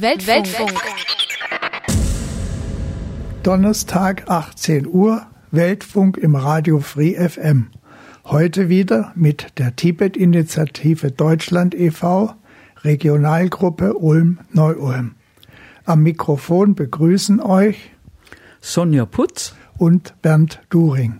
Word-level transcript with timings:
Weltfunk. 0.00 0.72
Donnerstag 3.42 4.28
18 4.28 4.86
Uhr 4.86 5.26
Weltfunk 5.50 6.18
im 6.18 6.36
Radio 6.36 6.78
Free 6.78 7.14
FM. 7.14 7.70
Heute 8.24 8.68
wieder 8.68 9.12
mit 9.16 9.58
der 9.58 9.74
Tibet-Initiative 9.74 11.10
Deutschland 11.10 11.74
e.V., 11.74 12.34
Regionalgruppe 12.84 13.94
Ulm-Neu-Ulm. 13.94 15.16
Am 15.84 16.02
Mikrofon 16.02 16.76
begrüßen 16.76 17.40
euch 17.40 17.90
Sonja 18.60 19.04
Putz 19.04 19.56
und 19.78 20.14
Bernd 20.22 20.60
During. 20.70 21.18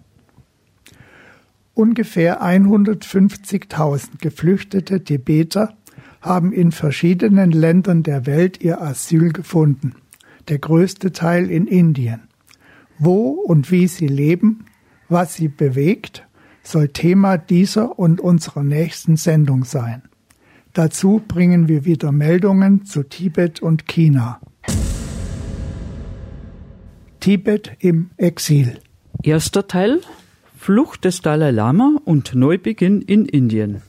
Ungefähr 1.75 2.43
150.000 2.43 4.19
geflüchtete 4.21 5.03
Tibeter 5.03 5.77
haben 6.23 6.53
in 6.53 6.73
verschiedenen 6.73 7.51
Ländern 7.51 8.03
der 8.03 8.27
Welt 8.27 8.63
ihr 8.63 8.81
Asyl 8.81 9.33
gefunden, 9.33 9.95
der 10.49 10.59
größte 10.59 11.13
Teil 11.13 11.51
in 11.51 11.67
Indien. 11.67 12.23
Wo 12.99 13.31
und 13.31 13.71
wie 13.71 13.89
sie 13.89 14.07
leben, 14.07 14.65
was 15.09 15.35
sie 15.35 15.49
bewegt, 15.49 16.27
soll 16.63 16.89
Thema 16.89 17.37
dieser 17.37 17.99
und 17.99 18.21
unserer 18.21 18.63
nächsten 18.63 19.17
Sendung 19.17 19.65
sein. 19.65 20.03
Dazu 20.73 21.21
bringen 21.27 21.69
wir 21.69 21.85
wieder 21.85 22.13
Meldungen 22.13 22.87
zu 22.87 23.03
Tibet 23.03 23.61
und 23.61 23.87
China. 23.87 24.41
Tibet 27.21 27.73
im 27.81 28.11
Exil. 28.17 28.79
Erster 29.23 29.69
Teil 29.69 30.01
Flucht 30.57 31.05
des 31.05 31.23
Dalai 31.23 31.51
Lama 31.51 31.97
und 32.05 32.37
Neubeginn 32.37 33.03
in 33.03 33.27
Indien. 33.27 33.83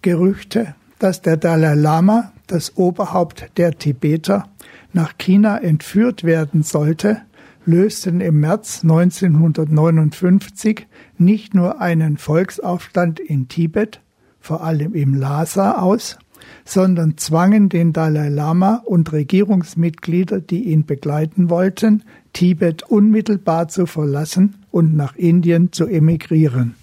Gerüchte, 0.00 0.74
dass 1.02 1.20
der 1.20 1.36
Dalai 1.36 1.74
Lama, 1.74 2.30
das 2.46 2.76
Oberhaupt 2.76 3.50
der 3.56 3.76
Tibeter, 3.76 4.48
nach 4.92 5.18
China 5.18 5.58
entführt 5.58 6.22
werden 6.22 6.62
sollte, 6.62 7.22
lösten 7.64 8.20
im 8.20 8.38
März 8.38 8.84
1959 8.84 10.86
nicht 11.18 11.54
nur 11.54 11.80
einen 11.80 12.18
Volksaufstand 12.18 13.18
in 13.18 13.48
Tibet, 13.48 14.00
vor 14.38 14.62
allem 14.62 14.94
im 14.94 15.14
Lhasa, 15.14 15.80
aus, 15.80 16.18
sondern 16.64 17.18
zwangen 17.18 17.68
den 17.68 17.92
Dalai 17.92 18.28
Lama 18.28 18.82
und 18.84 19.12
Regierungsmitglieder, 19.12 20.40
die 20.40 20.70
ihn 20.70 20.86
begleiten 20.86 21.50
wollten, 21.50 22.04
Tibet 22.32 22.84
unmittelbar 22.84 23.66
zu 23.66 23.86
verlassen 23.86 24.54
und 24.70 24.94
nach 24.94 25.16
Indien 25.16 25.72
zu 25.72 25.86
emigrieren. 25.86 26.76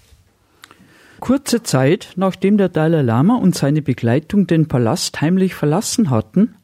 Kurze 1.20 1.62
Zeit 1.62 2.12
nachdem 2.16 2.56
der 2.56 2.68
Dalai 2.68 3.02
Lama 3.02 3.36
und 3.36 3.54
seine 3.54 3.82
Begleitung 3.82 4.46
den 4.46 4.68
Palast 4.68 5.20
heimlich 5.20 5.54
verlassen 5.54 6.10
hatten, 6.10 6.54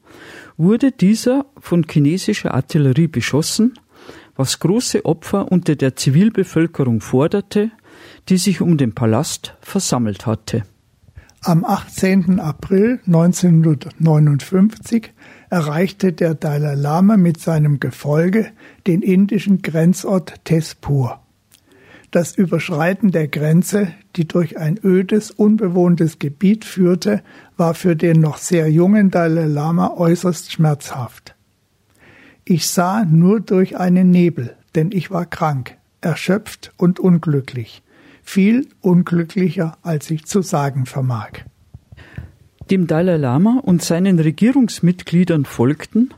wurde 0.57 0.93
dieser 0.93 1.47
von 1.59 1.85
chinesischer 1.89 2.55
Artillerie 2.55 3.09
beschossen, 3.09 3.75
was 4.35 4.59
große 4.59 5.05
Opfer 5.05 5.51
unter 5.51 5.77
der 5.77 5.97
Zivilbevölkerung 5.97 7.01
forderte, 7.01 7.71
die 8.29 8.39
sich 8.39 8.61
um 8.61 8.77
den 8.77 8.95
Palast 8.95 9.57
versammelt 9.61 10.27
hatte. 10.27 10.63
Am 11.43 11.65
18. 11.65 12.41
April 12.41 13.01
1959 13.07 15.13
erreichte 15.49 16.13
der 16.13 16.35
Dalai 16.35 16.75
Lama 16.75 17.17
mit 17.17 17.41
seinem 17.41 17.79
Gefolge 17.79 18.49
den 18.87 19.03
indischen 19.03 19.63
Grenzort 19.63 20.45
Tezpur. 20.45 21.21
Das 22.11 22.37
Überschreiten 22.37 23.11
der 23.11 23.29
Grenze, 23.29 23.89
die 24.15 24.27
durch 24.27 24.59
ein 24.59 24.79
ödes, 24.83 25.31
unbewohntes 25.31 26.19
Gebiet 26.19 26.65
führte, 26.65 27.23
war 27.57 27.75
für 27.75 27.97
den 27.97 28.21
noch 28.21 28.39
sehr 28.39 28.71
jungen 28.71 29.11
Dalai 29.11 29.47
Lama 29.47 29.95
äußerst 29.97 30.53
schmerzhaft. 30.53 31.35
Ich 32.45 32.69
sah 32.69 33.05
nur 33.05 33.41
durch 33.41 33.77
einen 33.77 34.11
Nebel, 34.11 34.57
denn 34.75 34.93
ich 34.93 35.11
war 35.11 35.27
krank, 35.27 35.77
erschöpft 36.01 36.73
und 36.77 37.01
unglücklich 37.01 37.83
viel 38.27 38.67
unglücklicher, 38.81 39.79
als 39.83 40.11
ich 40.11 40.27
zu 40.27 40.43
sagen 40.43 40.85
vermag. 40.85 41.45
Dem 42.71 42.89
Dalai 42.89 43.17
Lama 43.17 43.61
und 43.63 43.83
seinen 43.83 44.19
Regierungsmitgliedern 44.19 45.45
folgten, 45.45 46.13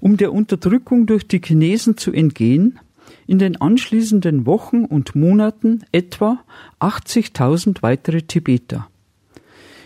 um 0.00 0.18
der 0.18 0.32
Unterdrückung 0.32 1.06
durch 1.06 1.26
die 1.26 1.40
Chinesen 1.42 1.96
zu 1.96 2.12
entgehen, 2.12 2.78
in 3.26 3.38
den 3.38 3.60
anschließenden 3.60 4.46
Wochen 4.46 4.84
und 4.84 5.14
Monaten 5.14 5.84
etwa 5.92 6.38
80.000 6.80 7.82
weitere 7.82 8.22
Tibeter. 8.22 8.88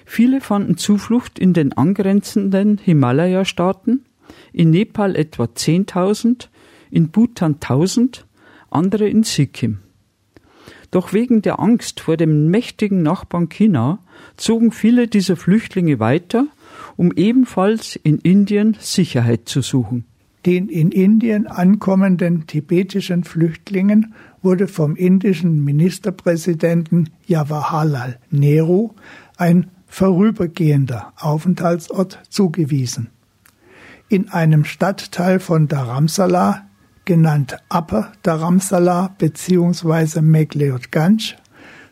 Viele 0.05 0.41
fanden 0.41 0.77
Zuflucht 0.77 1.39
in 1.39 1.53
den 1.53 1.75
angrenzenden 1.75 2.79
Himalaya-Staaten, 2.79 4.05
in 4.53 4.71
Nepal 4.71 5.15
etwa 5.17 5.45
10.000, 5.45 6.49
in 6.91 7.11
Bhutan 7.11 7.55
1000, 7.55 8.27
andere 8.71 9.09
in 9.09 9.23
Sikkim. 9.23 9.81
Doch 10.91 11.13
wegen 11.13 11.43
der 11.43 11.61
Angst 11.61 12.01
vor 12.01 12.17
dem 12.17 12.51
mächtigen 12.51 13.03
Nachbarn 13.03 13.51
China 13.51 13.99
zogen 14.37 14.73
viele 14.73 15.07
dieser 15.07 15.37
Flüchtlinge 15.37 16.01
weiter, 16.01 16.47
um 16.97 17.13
ebenfalls 17.13 17.97
in 17.97 18.19
Indien 18.19 18.77
Sicherheit 18.81 19.49
zu 19.49 19.61
suchen. 19.61 20.07
Den 20.49 20.71
in 20.71 20.93
Indien 20.93 21.47
ankommenden 21.47 22.47
tibetischen 22.47 23.23
Flüchtlingen 23.23 24.15
wurde 24.41 24.67
vom 24.67 24.97
indischen 24.97 25.63
Ministerpräsidenten 25.63 27.11
Jawaharlal 27.27 28.19
Nehru 28.31 28.93
ein 29.37 29.71
vorübergehender 29.89 31.13
Aufenthaltsort 31.19 32.21
zugewiesen. 32.31 33.11
In 34.09 34.31
einem 34.31 34.65
Stadtteil 34.65 35.39
von 35.39 35.69
Dharamsala 35.69 36.67
genannt 37.05 37.59
Upper 37.69 38.13
Dharamsala 38.23 39.15
bzw. 39.19 40.23
Megliotganj, 40.23 41.37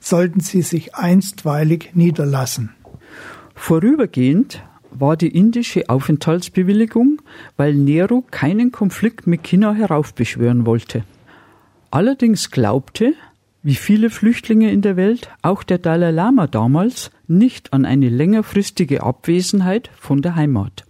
sollten 0.00 0.40
sie 0.40 0.62
sich 0.62 0.94
einstweilig 0.94 1.90
niederlassen. 1.92 2.70
Vorübergehend 3.54 4.62
war 5.00 5.16
die 5.16 5.28
indische 5.28 5.88
Aufenthaltsbewilligung, 5.88 7.22
weil 7.56 7.74
Nehru 7.74 8.22
keinen 8.30 8.72
Konflikt 8.72 9.26
mit 9.26 9.42
China 9.44 9.74
heraufbeschwören 9.74 10.66
wollte. 10.66 11.04
Allerdings 11.90 12.50
glaubte, 12.50 13.14
wie 13.62 13.74
viele 13.74 14.10
Flüchtlinge 14.10 14.70
in 14.70 14.82
der 14.82 14.96
Welt, 14.96 15.30
auch 15.42 15.62
der 15.62 15.78
Dalai 15.78 16.10
Lama 16.10 16.46
damals, 16.46 17.10
nicht 17.26 17.72
an 17.72 17.84
eine 17.84 18.08
längerfristige 18.08 19.02
Abwesenheit 19.02 19.90
von 19.98 20.22
der 20.22 20.36
Heimat. 20.36 20.84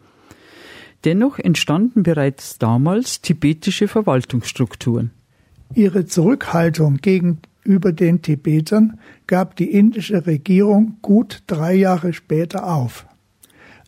Dennoch 1.05 1.39
entstanden 1.39 2.03
bereits 2.03 2.59
damals 2.59 3.23
tibetische 3.23 3.89
Verwaltungsstrukturen. 3.89 5.11
Ihre 5.75 6.07
Zurückhaltung 6.07 6.99
gegenüber 6.99 7.93
den 7.93 8.23
Tibetern 8.23 8.99
gab 9.27 9.57
die 9.57 9.71
indische 9.73 10.27
Regierung 10.27 10.97
gut 11.03 11.43
drei 11.47 11.75
Jahre 11.75 12.13
später 12.13 12.67
auf. 12.67 13.07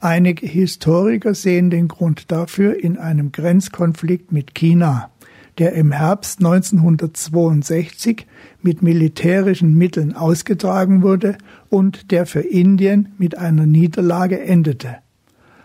Einige 0.00 0.46
Historiker 0.46 1.34
sehen 1.34 1.70
den 1.70 1.88
Grund 1.88 2.30
dafür 2.30 2.82
in 2.82 2.98
einem 2.98 3.32
Grenzkonflikt 3.32 4.30
mit 4.30 4.54
China, 4.54 5.10
der 5.58 5.72
im 5.72 5.90
Herbst 5.90 6.38
1962 6.38 8.26
mit 8.62 8.80
militärischen 8.80 9.74
Mitteln 9.74 10.14
ausgetragen 10.14 11.02
wurde 11.02 11.36
und 11.68 12.12
der 12.12 12.26
für 12.26 12.40
Indien 12.40 13.12
mit 13.18 13.36
einer 13.36 13.66
Niederlage 13.66 14.40
endete. 14.40 14.98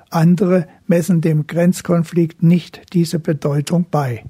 Andere 0.10 0.68
messen 0.88 1.22
dem 1.22 1.46
Grenzkonflikt 1.46 2.42
nicht 2.42 2.94
diese 2.94 3.20
Bedeutung 3.20 3.86
bei. 3.92 4.24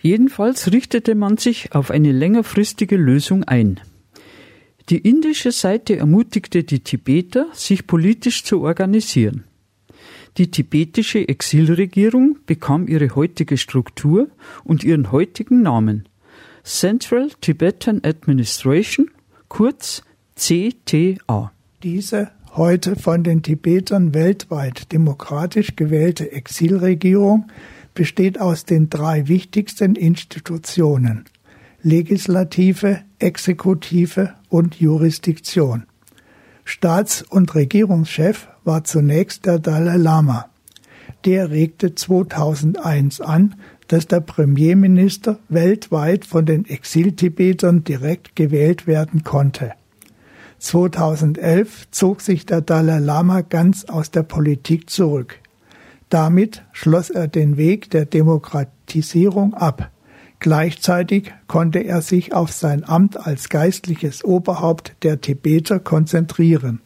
Jedenfalls 0.00 0.72
richtete 0.72 1.14
man 1.14 1.36
sich 1.36 1.74
auf 1.74 1.92
eine 1.92 2.10
längerfristige 2.10 2.96
Lösung 2.96 3.44
ein. 3.44 3.78
Die 4.90 4.98
indische 4.98 5.52
Seite 5.52 5.96
ermutigte 5.96 6.64
die 6.64 6.80
Tibeter, 6.80 7.46
sich 7.52 7.86
politisch 7.86 8.42
zu 8.42 8.62
organisieren. 8.62 9.44
Die 10.36 10.50
tibetische 10.50 11.28
Exilregierung 11.28 12.38
bekam 12.44 12.88
ihre 12.88 13.14
heutige 13.14 13.56
Struktur 13.56 14.28
und 14.64 14.82
ihren 14.82 15.12
heutigen 15.12 15.62
Namen 15.62 16.08
Central 16.64 17.30
Tibetan 17.40 18.00
Administration, 18.04 19.12
kurz 19.48 20.02
CTA. 20.34 21.52
Diese 21.84 22.32
heute 22.56 22.96
von 22.96 23.22
den 23.22 23.42
Tibetern 23.42 24.12
weltweit 24.12 24.90
demokratisch 24.90 25.76
gewählte 25.76 26.32
Exilregierung 26.32 27.46
besteht 27.94 28.40
aus 28.40 28.64
den 28.64 28.90
drei 28.90 29.28
wichtigsten 29.28 29.94
Institutionen 29.94 31.26
Legislative, 31.82 33.00
Exekutive 33.18 34.34
und 34.50 34.74
Jurisdiktion. 34.80 35.84
Staats- 36.64 37.22
und 37.22 37.54
Regierungschef 37.54 38.48
war 38.64 38.84
zunächst 38.84 39.46
der 39.46 39.58
Dalai 39.58 39.96
Lama. 39.96 40.50
Der 41.24 41.50
regte 41.50 41.94
2001 41.94 43.22
an, 43.22 43.54
dass 43.88 44.06
der 44.06 44.20
Premierminister 44.20 45.38
weltweit 45.48 46.26
von 46.26 46.44
den 46.44 46.66
Exiltibetern 46.66 47.82
direkt 47.82 48.36
gewählt 48.36 48.86
werden 48.86 49.24
konnte. 49.24 49.72
2011 50.58 51.90
zog 51.90 52.20
sich 52.20 52.44
der 52.44 52.60
Dalai 52.60 52.98
Lama 52.98 53.40
ganz 53.40 53.86
aus 53.86 54.10
der 54.10 54.22
Politik 54.22 54.90
zurück. 54.90 55.38
Damit 56.10 56.62
schloss 56.72 57.08
er 57.08 57.26
den 57.26 57.56
Weg 57.56 57.88
der 57.90 58.04
Demokratisierung 58.04 59.54
ab. 59.54 59.90
Gleichzeitig 60.40 61.32
konnte 61.46 61.80
er 61.80 62.00
sich 62.00 62.32
auf 62.32 62.50
sein 62.50 62.82
Amt 62.84 63.18
als 63.18 63.50
geistliches 63.50 64.24
Oberhaupt 64.24 64.96
der 65.02 65.20
Tibeter 65.20 65.78
konzentrieren. 65.78 66.80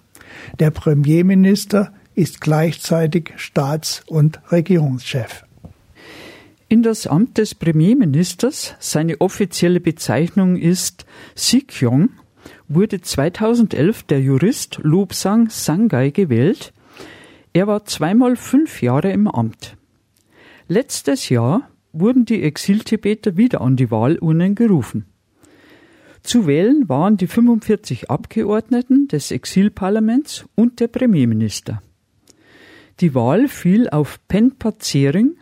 Der 0.58 0.72
Premierminister 0.72 1.92
ist 2.16 2.40
gleichzeitig 2.40 3.32
Staats- 3.36 4.02
und 4.06 4.40
Regierungschef. 4.50 5.44
In 6.68 6.82
das 6.82 7.06
Amt 7.06 7.38
des 7.38 7.54
Premierministers, 7.54 8.74
seine 8.80 9.20
offizielle 9.20 9.78
Bezeichnung 9.78 10.56
ist 10.56 11.06
Sikyong, 11.36 12.10
wurde 12.66 13.00
2011 13.00 14.02
der 14.04 14.20
Jurist 14.20 14.80
Lobsang 14.82 15.48
Sangai 15.50 16.10
gewählt. 16.10 16.72
Er 17.52 17.68
war 17.68 17.84
zweimal 17.84 18.34
fünf 18.34 18.82
Jahre 18.82 19.12
im 19.12 19.28
Amt. 19.28 19.76
Letztes 20.66 21.28
Jahr 21.28 21.70
wurden 21.94 22.24
die 22.24 22.42
Exiltibeter 22.42 23.36
wieder 23.36 23.60
an 23.60 23.76
die 23.76 23.90
Wahlurnen 23.90 24.54
gerufen. 24.54 25.06
Zu 26.22 26.46
wählen 26.46 26.88
waren 26.88 27.16
die 27.16 27.26
45 27.26 28.10
Abgeordneten 28.10 29.08
des 29.08 29.30
Exilparlaments 29.30 30.46
und 30.54 30.80
der 30.80 30.88
Premierminister. 30.88 31.82
Die 33.00 33.14
Wahl 33.14 33.48
fiel 33.48 33.88
auf 33.90 34.18
Penpa 34.28 34.78
Zering, 34.78 35.36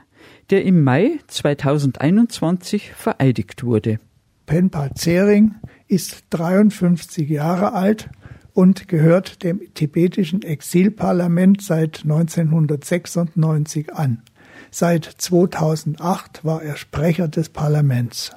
der 0.50 0.64
im 0.64 0.82
Mai 0.82 1.18
2021 1.28 2.92
vereidigt 2.92 3.64
wurde. 3.64 4.00
Penpa 4.46 4.94
Zering 4.94 5.54
ist 5.86 6.24
53 6.30 7.28
Jahre 7.28 7.74
alt 7.74 8.10
und 8.52 8.88
gehört 8.88 9.42
dem 9.44 9.60
tibetischen 9.74 10.42
Exilparlament 10.42 11.62
seit 11.62 12.02
1996 12.02 13.94
an. 13.94 14.22
Seit 14.74 15.04
2008 15.04 16.46
war 16.46 16.62
er 16.62 16.76
Sprecher 16.76 17.28
des 17.28 17.50
Parlaments. 17.50 18.32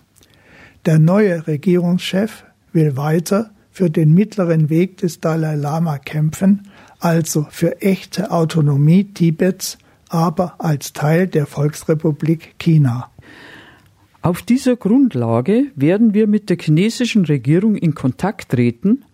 Der 0.85 0.99
neue 0.99 1.47
Regierungschef 1.47 2.43
will 2.73 2.97
weiter 2.97 3.51
für 3.71 3.89
den 3.89 4.13
mittleren 4.13 4.69
Weg 4.69 4.97
des 4.97 5.21
Dalai 5.21 5.55
Lama 5.55 5.97
kämpfen, 5.97 6.67
also 6.99 7.47
für 7.49 7.81
echte 7.81 8.31
Autonomie 8.31 9.05
Tibets, 9.05 9.77
aber 10.09 10.55
als 10.57 10.91
Teil 10.91 11.27
der 11.27 11.45
Volksrepublik 11.45 12.59
China. 12.59 13.09
Auf 14.21 14.41
dieser 14.41 14.75
Grundlage 14.75 15.67
werden 15.75 16.13
wir 16.13 16.27
mit 16.27 16.49
der 16.49 16.57
chinesischen 16.59 17.23
Regierung 17.23 17.77
in 17.77 17.95
Kontakt 17.95 18.49
treten, 18.49 19.05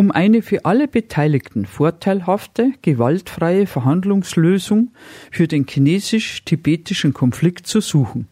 um 0.00 0.10
eine 0.10 0.40
für 0.40 0.64
alle 0.64 0.88
Beteiligten 0.88 1.66
vorteilhafte, 1.66 2.72
gewaltfreie 2.80 3.66
Verhandlungslösung 3.66 4.92
für 5.30 5.46
den 5.46 5.66
chinesisch-tibetischen 5.66 7.12
Konflikt 7.12 7.66
zu 7.66 7.82
suchen. 7.82 8.26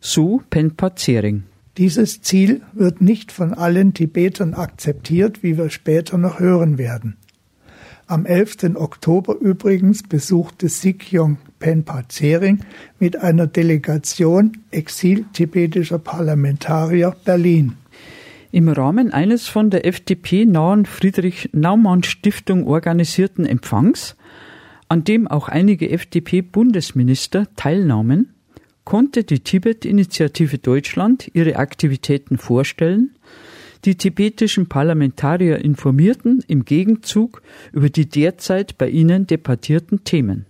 So 0.00 0.40
Penpa 0.48 0.88
Tsering. 0.96 1.42
Dieses 1.76 2.22
Ziel 2.22 2.62
wird 2.72 3.02
nicht 3.02 3.30
von 3.30 3.52
allen 3.52 3.92
Tibetern 3.92 4.54
akzeptiert, 4.54 5.42
wie 5.42 5.58
wir 5.58 5.68
später 5.68 6.16
noch 6.16 6.40
hören 6.40 6.78
werden. 6.78 7.18
Am 8.06 8.24
11. 8.24 8.74
Oktober 8.76 9.36
übrigens 9.38 10.02
besuchte 10.02 10.70
Sikyong 10.70 11.36
Penpa 11.58 12.04
Tsering 12.08 12.60
mit 12.98 13.16
einer 13.16 13.46
Delegation 13.46 14.56
exil-tibetischer 14.70 15.98
Parlamentarier 15.98 17.14
Berlin. 17.22 17.76
Im 18.52 18.68
Rahmen 18.68 19.12
eines 19.12 19.46
von 19.46 19.70
der 19.70 19.86
FDP 19.86 20.44
nahen 20.44 20.84
Friedrich 20.84 21.50
Naumann 21.52 22.02
Stiftung 22.02 22.66
organisierten 22.66 23.46
Empfangs, 23.46 24.16
an 24.88 25.04
dem 25.04 25.28
auch 25.28 25.48
einige 25.48 25.90
FDP-Bundesminister 25.90 27.46
teilnahmen, 27.54 28.34
konnte 28.84 29.22
die 29.22 29.40
Tibet-Initiative 29.40 30.58
Deutschland 30.58 31.30
ihre 31.32 31.56
Aktivitäten 31.56 32.38
vorstellen 32.38 33.12
die 33.84 33.94
tibetischen 33.94 34.68
Parlamentarier 34.68 35.64
informierten 35.64 36.44
im 36.46 36.64
Gegenzug 36.64 37.42
über 37.72 37.88
die 37.88 38.08
derzeit 38.08 38.76
bei 38.76 38.90
ihnen 38.90 39.26
debattierten 39.26 40.04
Themen. 40.04 40.44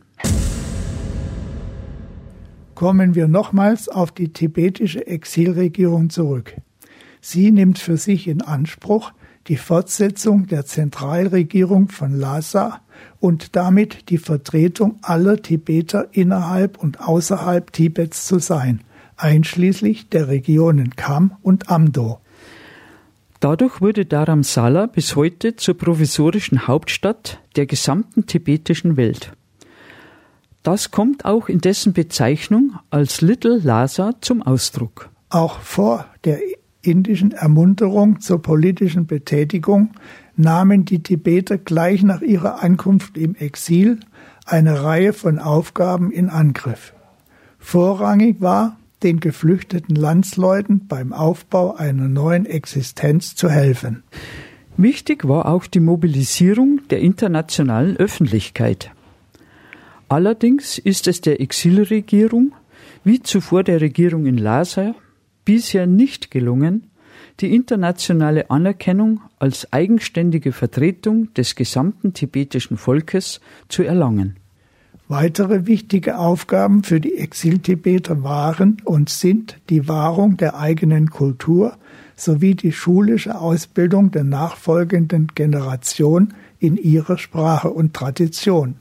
Kommen 2.74 3.14
wir 3.14 3.28
nochmals 3.28 3.88
auf 3.88 4.10
die 4.10 4.32
tibetische 4.32 5.06
Exilregierung 5.06 6.10
zurück. 6.10 6.56
Sie 7.20 7.50
nimmt 7.50 7.78
für 7.78 7.96
sich 7.96 8.28
in 8.28 8.42
Anspruch, 8.42 9.12
die 9.46 9.56
Fortsetzung 9.56 10.46
der 10.46 10.64
Zentralregierung 10.64 11.88
von 11.88 12.14
Lhasa 12.14 12.80
und 13.18 13.56
damit 13.56 14.10
die 14.10 14.18
Vertretung 14.18 14.98
aller 15.02 15.40
Tibeter 15.40 16.08
innerhalb 16.12 16.78
und 16.78 17.00
außerhalb 17.00 17.72
Tibets 17.72 18.26
zu 18.26 18.38
sein, 18.38 18.82
einschließlich 19.16 20.08
der 20.08 20.28
Regionen 20.28 20.96
Kam 20.96 21.36
und 21.42 21.70
Amdo. 21.70 22.20
Dadurch 23.40 23.80
wurde 23.80 24.04
Dharamsala 24.04 24.86
bis 24.86 25.16
heute 25.16 25.56
zur 25.56 25.76
provisorischen 25.76 26.66
Hauptstadt 26.66 27.40
der 27.56 27.64
gesamten 27.64 28.26
tibetischen 28.26 28.98
Welt. 28.98 29.32
Das 30.62 30.90
kommt 30.90 31.24
auch 31.24 31.48
in 31.48 31.62
dessen 31.62 31.94
Bezeichnung 31.94 32.78
als 32.90 33.22
Little 33.22 33.58
Lhasa 33.58 34.12
zum 34.20 34.42
Ausdruck. 34.42 35.08
Auch 35.30 35.58
vor 35.60 36.04
der 36.24 36.40
indischen 36.82 37.32
Ermunterung 37.32 38.20
zur 38.20 38.40
politischen 38.42 39.06
Betätigung 39.06 39.90
nahmen 40.36 40.84
die 40.84 41.02
Tibeter 41.02 41.58
gleich 41.58 42.02
nach 42.02 42.22
ihrer 42.22 42.62
Ankunft 42.62 43.18
im 43.18 43.34
Exil 43.34 44.00
eine 44.46 44.82
Reihe 44.82 45.12
von 45.12 45.38
Aufgaben 45.38 46.10
in 46.10 46.28
Angriff. 46.28 46.94
Vorrangig 47.58 48.40
war, 48.40 48.76
den 49.02 49.20
geflüchteten 49.20 49.94
Landsleuten 49.96 50.86
beim 50.86 51.12
Aufbau 51.12 51.74
einer 51.74 52.08
neuen 52.08 52.46
Existenz 52.46 53.34
zu 53.34 53.48
helfen. 53.48 54.02
Wichtig 54.76 55.26
war 55.28 55.46
auch 55.46 55.66
die 55.66 55.80
Mobilisierung 55.80 56.80
der 56.88 57.00
internationalen 57.00 57.96
Öffentlichkeit. 57.96 58.90
Allerdings 60.08 60.78
ist 60.78 61.06
es 61.06 61.20
der 61.20 61.40
Exilregierung, 61.40 62.52
wie 63.04 63.22
zuvor 63.22 63.62
der 63.62 63.80
Regierung 63.80 64.26
in 64.26 64.38
Lhasa, 64.38 64.94
bisher 65.50 65.88
nicht 65.88 66.30
gelungen, 66.30 66.92
die 67.40 67.52
internationale 67.52 68.50
Anerkennung 68.50 69.20
als 69.40 69.72
eigenständige 69.72 70.52
Vertretung 70.52 71.34
des 71.34 71.56
gesamten 71.56 72.14
tibetischen 72.14 72.76
Volkes 72.76 73.40
zu 73.68 73.82
erlangen. 73.82 74.36
Weitere 75.08 75.66
wichtige 75.66 76.18
Aufgaben 76.18 76.84
für 76.84 77.00
die 77.00 77.16
Exiltibeter 77.16 78.22
waren 78.22 78.76
und 78.84 79.08
sind 79.08 79.58
die 79.70 79.88
Wahrung 79.88 80.36
der 80.36 80.56
eigenen 80.56 81.10
Kultur 81.10 81.76
sowie 82.14 82.54
die 82.54 82.70
schulische 82.70 83.40
Ausbildung 83.40 84.12
der 84.12 84.22
nachfolgenden 84.22 85.32
Generation 85.34 86.32
in 86.60 86.76
ihrer 86.76 87.18
Sprache 87.18 87.70
und 87.70 87.92
Tradition. 87.92 88.76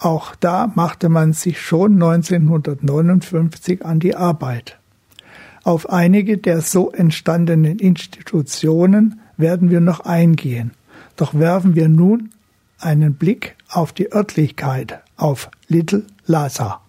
Auch 0.00 0.34
da 0.34 0.72
machte 0.74 1.08
man 1.08 1.34
sich 1.34 1.60
schon 1.60 2.02
1959 2.02 3.84
an 3.84 4.00
die 4.00 4.16
Arbeit. 4.16 4.80
Auf 5.64 5.88
einige 5.88 6.36
der 6.36 6.60
so 6.60 6.92
entstandenen 6.92 7.78
Institutionen 7.78 9.20
werden 9.38 9.70
wir 9.70 9.80
noch 9.80 10.00
eingehen. 10.00 10.72
Doch 11.16 11.32
werfen 11.32 11.74
wir 11.74 11.88
nun 11.88 12.30
einen 12.78 13.14
Blick 13.14 13.56
auf 13.70 13.92
die 13.94 14.12
Örtlichkeit, 14.12 15.00
auf 15.16 15.50
Little 15.68 16.04
Lhasa. 16.26 16.80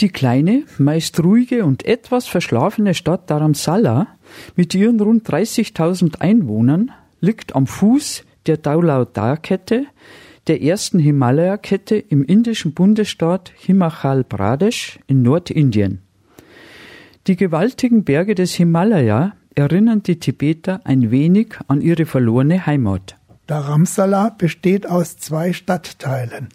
Die 0.00 0.10
kleine, 0.10 0.62
meist 0.78 1.22
ruhige 1.22 1.64
und 1.64 1.84
etwas 1.84 2.26
verschlafene 2.26 2.94
Stadt 2.94 3.28
Dharamsala 3.28 4.06
mit 4.54 4.74
ihren 4.74 5.00
rund 5.00 5.28
30.000 5.28 6.20
Einwohnern 6.20 6.92
liegt 7.20 7.54
am 7.56 7.66
Fuß 7.66 8.24
der 8.46 8.58
Daulau-Dar-Kette, 8.58 9.86
der 10.46 10.62
ersten 10.62 10.98
Himalaya-Kette 10.98 11.96
im 11.96 12.24
indischen 12.24 12.74
Bundesstaat 12.74 13.52
Himachal 13.56 14.24
Pradesh 14.24 14.98
in 15.06 15.22
Nordindien. 15.22 16.00
Die 17.28 17.36
gewaltigen 17.36 18.02
Berge 18.02 18.34
des 18.34 18.52
Himalaya 18.54 19.34
erinnern 19.54 20.02
die 20.02 20.18
Tibeter 20.18 20.80
ein 20.82 21.12
wenig 21.12 21.54
an 21.68 21.80
ihre 21.80 22.04
verlorene 22.04 22.66
Heimat. 22.66 23.16
Dharamsala 23.46 24.30
besteht 24.30 24.88
aus 24.88 25.18
zwei 25.18 25.52
Stadtteilen, 25.52 26.48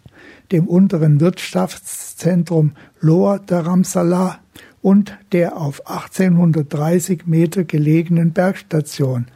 dem 0.52 0.68
unteren 0.68 1.20
Wirtschaftszentrum 1.20 2.72
Lower 3.00 3.38
Dharamsala 3.38 4.40
und 4.82 5.16
der 5.32 5.56
auf 5.56 5.86
1830 5.86 7.26
Meter 7.26 7.64
gelegenen 7.64 8.32
Bergstation 8.32 9.26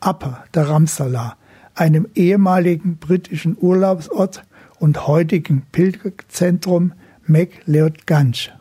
Upper 0.00 0.44
Dharamsala, 0.52 1.36
einem 1.74 2.06
ehemaligen 2.14 2.98
britischen 2.98 3.56
Urlaubsort 3.60 4.44
und 4.78 5.08
heutigen 5.08 5.62
Pilgerzentrum 5.72 6.92
McLeod-Ganj. 7.26 8.55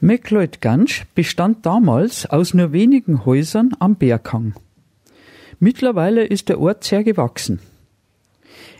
McLeod-Ganj 0.00 1.06
bestand 1.16 1.66
damals 1.66 2.24
aus 2.26 2.54
nur 2.54 2.72
wenigen 2.72 3.24
Häusern 3.24 3.72
am 3.80 3.96
Berghang. 3.96 4.54
Mittlerweile 5.58 6.24
ist 6.24 6.48
der 6.48 6.60
Ort 6.60 6.84
sehr 6.84 7.02
gewachsen. 7.02 7.58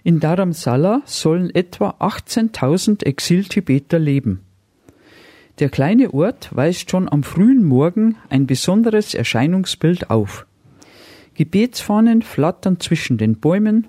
In 0.04 0.20
Dharamsala 0.20 1.02
sollen 1.06 1.52
etwa 1.52 1.96
18.000 1.98 3.04
Exil-Tibeter 3.04 3.98
leben. 3.98 4.42
Der 5.58 5.70
kleine 5.70 6.14
Ort 6.14 6.54
weist 6.54 6.88
schon 6.88 7.08
am 7.08 7.25
frühen 7.25 7.64
Morgen 7.64 8.16
ein 8.28 8.46
besonderes 8.46 9.14
Erscheinungsbild 9.14 10.10
auf. 10.10 10.46
Gebetsfahnen 11.34 12.22
flattern 12.22 12.78
zwischen 12.78 13.18
den 13.18 13.40
Bäumen, 13.40 13.88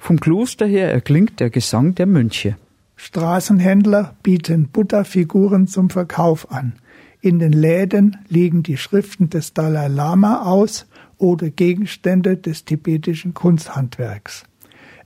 vom 0.00 0.18
Kloster 0.18 0.66
her 0.66 0.92
erklingt 0.92 1.38
der 1.38 1.50
Gesang 1.50 1.94
der 1.94 2.06
Mönche. 2.06 2.56
Straßenhändler 3.04 4.16
bieten 4.22 4.68
Buddha-Figuren 4.68 5.66
zum 5.66 5.90
Verkauf 5.90 6.50
an. 6.50 6.72
In 7.20 7.38
den 7.38 7.52
Läden 7.52 8.16
liegen 8.28 8.62
die 8.62 8.78
Schriften 8.78 9.28
des 9.28 9.52
Dalai 9.52 9.88
Lama 9.88 10.42
aus 10.44 10.86
oder 11.18 11.50
Gegenstände 11.50 12.38
des 12.38 12.64
tibetischen 12.64 13.34
Kunsthandwerks. 13.34 14.44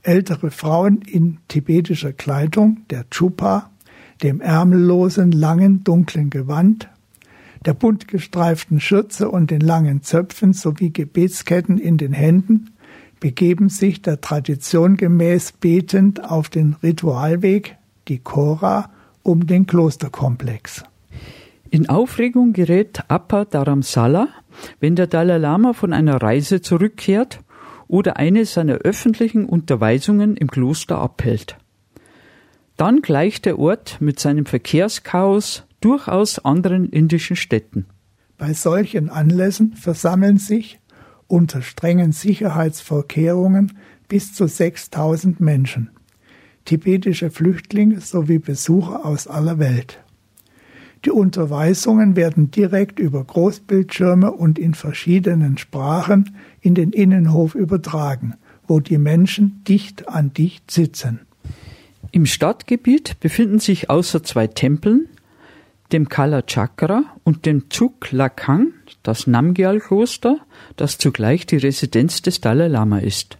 Ältere 0.01 0.49
Frauen 0.49 1.01
in 1.01 1.39
tibetischer 1.49 2.13
Kleidung, 2.13 2.85
der 2.89 3.03
Chupa, 3.09 3.69
dem 4.23 4.39
ärmellosen, 4.39 5.33
langen, 5.33 5.83
dunklen 5.83 6.29
Gewand, 6.29 6.87
der 7.65 7.73
bunt 7.73 8.07
gestreiften 8.07 8.79
Schürze 8.79 9.29
und 9.29 9.51
den 9.51 9.59
langen 9.59 10.03
Zöpfen 10.03 10.53
sowie 10.53 10.91
Gebetsketten 10.91 11.77
in 11.77 11.97
den 11.97 12.13
Händen 12.13 12.69
begeben 13.19 13.67
sich 13.67 14.01
der 14.01 14.21
Tradition 14.21 14.95
gemäß 14.95 15.51
betend 15.51 16.23
auf 16.23 16.47
den 16.47 16.77
Ritualweg, 16.81 17.75
die 18.09 18.19
Kora, 18.19 18.89
um 19.23 19.47
den 19.47 19.65
Klosterkomplex. 19.65 20.83
In 21.69 21.87
Aufregung 21.87 22.51
gerät 22.53 23.03
Appa 23.07 23.45
Dharamsala, 23.45 24.27
wenn 24.79 24.95
der 24.95 25.07
Dalai 25.07 25.37
Lama 25.37 25.73
von 25.73 25.93
einer 25.93 26.21
Reise 26.21 26.61
zurückkehrt 26.61 27.41
oder 27.87 28.17
eine 28.17 28.45
seiner 28.45 28.75
öffentlichen 28.75 29.45
Unterweisungen 29.45 30.35
im 30.35 30.49
Kloster 30.49 30.97
abhält. 30.97 31.57
Dann 32.75 33.01
gleicht 33.01 33.45
der 33.45 33.59
Ort 33.59 33.97
mit 33.99 34.19
seinem 34.19 34.45
Verkehrschaos 34.45 35.63
durchaus 35.81 36.39
anderen 36.39 36.89
indischen 36.89 37.35
Städten. 37.35 37.85
Bei 38.37 38.53
solchen 38.53 39.09
Anlässen 39.09 39.73
versammeln 39.73 40.37
sich 40.37 40.79
unter 41.27 41.61
strengen 41.61 42.11
Sicherheitsvorkehrungen 42.11 43.77
bis 44.07 44.33
zu 44.33 44.47
6000 44.47 45.39
Menschen, 45.39 45.91
tibetische 46.69 47.31
Flüchtlinge 47.31 47.99
sowie 47.99 48.37
Besucher 48.37 49.03
aus 49.03 49.25
aller 49.25 49.57
Welt. 49.57 50.01
Die 51.03 51.09
Unterweisungen 51.09 52.15
werden 52.15 52.51
direkt 52.51 52.99
über 52.99 53.23
Großbildschirme 53.23 54.31
und 54.31 54.59
in 54.59 54.75
verschiedenen 54.75 55.57
Sprachen 55.57 56.35
in 56.61 56.75
den 56.75 56.91
Innenhof 56.91 57.55
übertragen, 57.55 58.35
wo 58.67 58.79
die 58.79 58.99
Menschen 58.99 59.63
dicht 59.67 60.07
an 60.09 60.31
dicht 60.31 60.69
sitzen. 60.69 61.21
Im 62.11 62.27
Stadtgebiet 62.27 63.19
befinden 63.19 63.57
sich 63.57 63.89
außer 63.89 64.21
zwei 64.21 64.45
Tempeln, 64.45 65.07
dem 65.91 66.07
Kala 66.07 66.43
Chakra 66.43 67.03
und 67.23 67.47
dem 67.47 67.69
Chuk 67.69 68.11
Lakang, 68.11 68.73
das 69.01 69.25
Namgyal-Kloster, 69.25 70.37
das 70.75 70.99
zugleich 70.99 71.47
die 71.47 71.57
Residenz 71.57 72.21
des 72.21 72.41
Dalai 72.41 72.67
Lama 72.67 72.99
ist. 72.99 73.39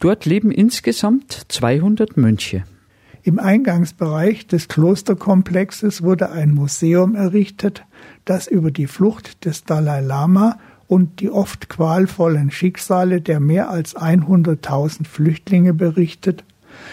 Dort 0.00 0.24
leben 0.24 0.50
insgesamt 0.50 1.44
200 1.48 2.16
Mönche. 2.16 2.64
Im 3.22 3.38
Eingangsbereich 3.38 4.46
des 4.46 4.68
Klosterkomplexes 4.68 6.02
wurde 6.02 6.32
ein 6.32 6.54
Museum 6.54 7.14
errichtet, 7.14 7.84
das 8.24 8.46
über 8.46 8.70
die 8.70 8.86
Flucht 8.86 9.44
des 9.44 9.64
Dalai 9.64 10.00
Lama 10.00 10.58
und 10.86 11.20
die 11.20 11.28
oft 11.28 11.68
qualvollen 11.68 12.50
Schicksale 12.50 13.20
der 13.20 13.40
mehr 13.40 13.68
als 13.68 13.94
100.000 13.94 15.06
Flüchtlinge 15.06 15.74
berichtet 15.74 16.44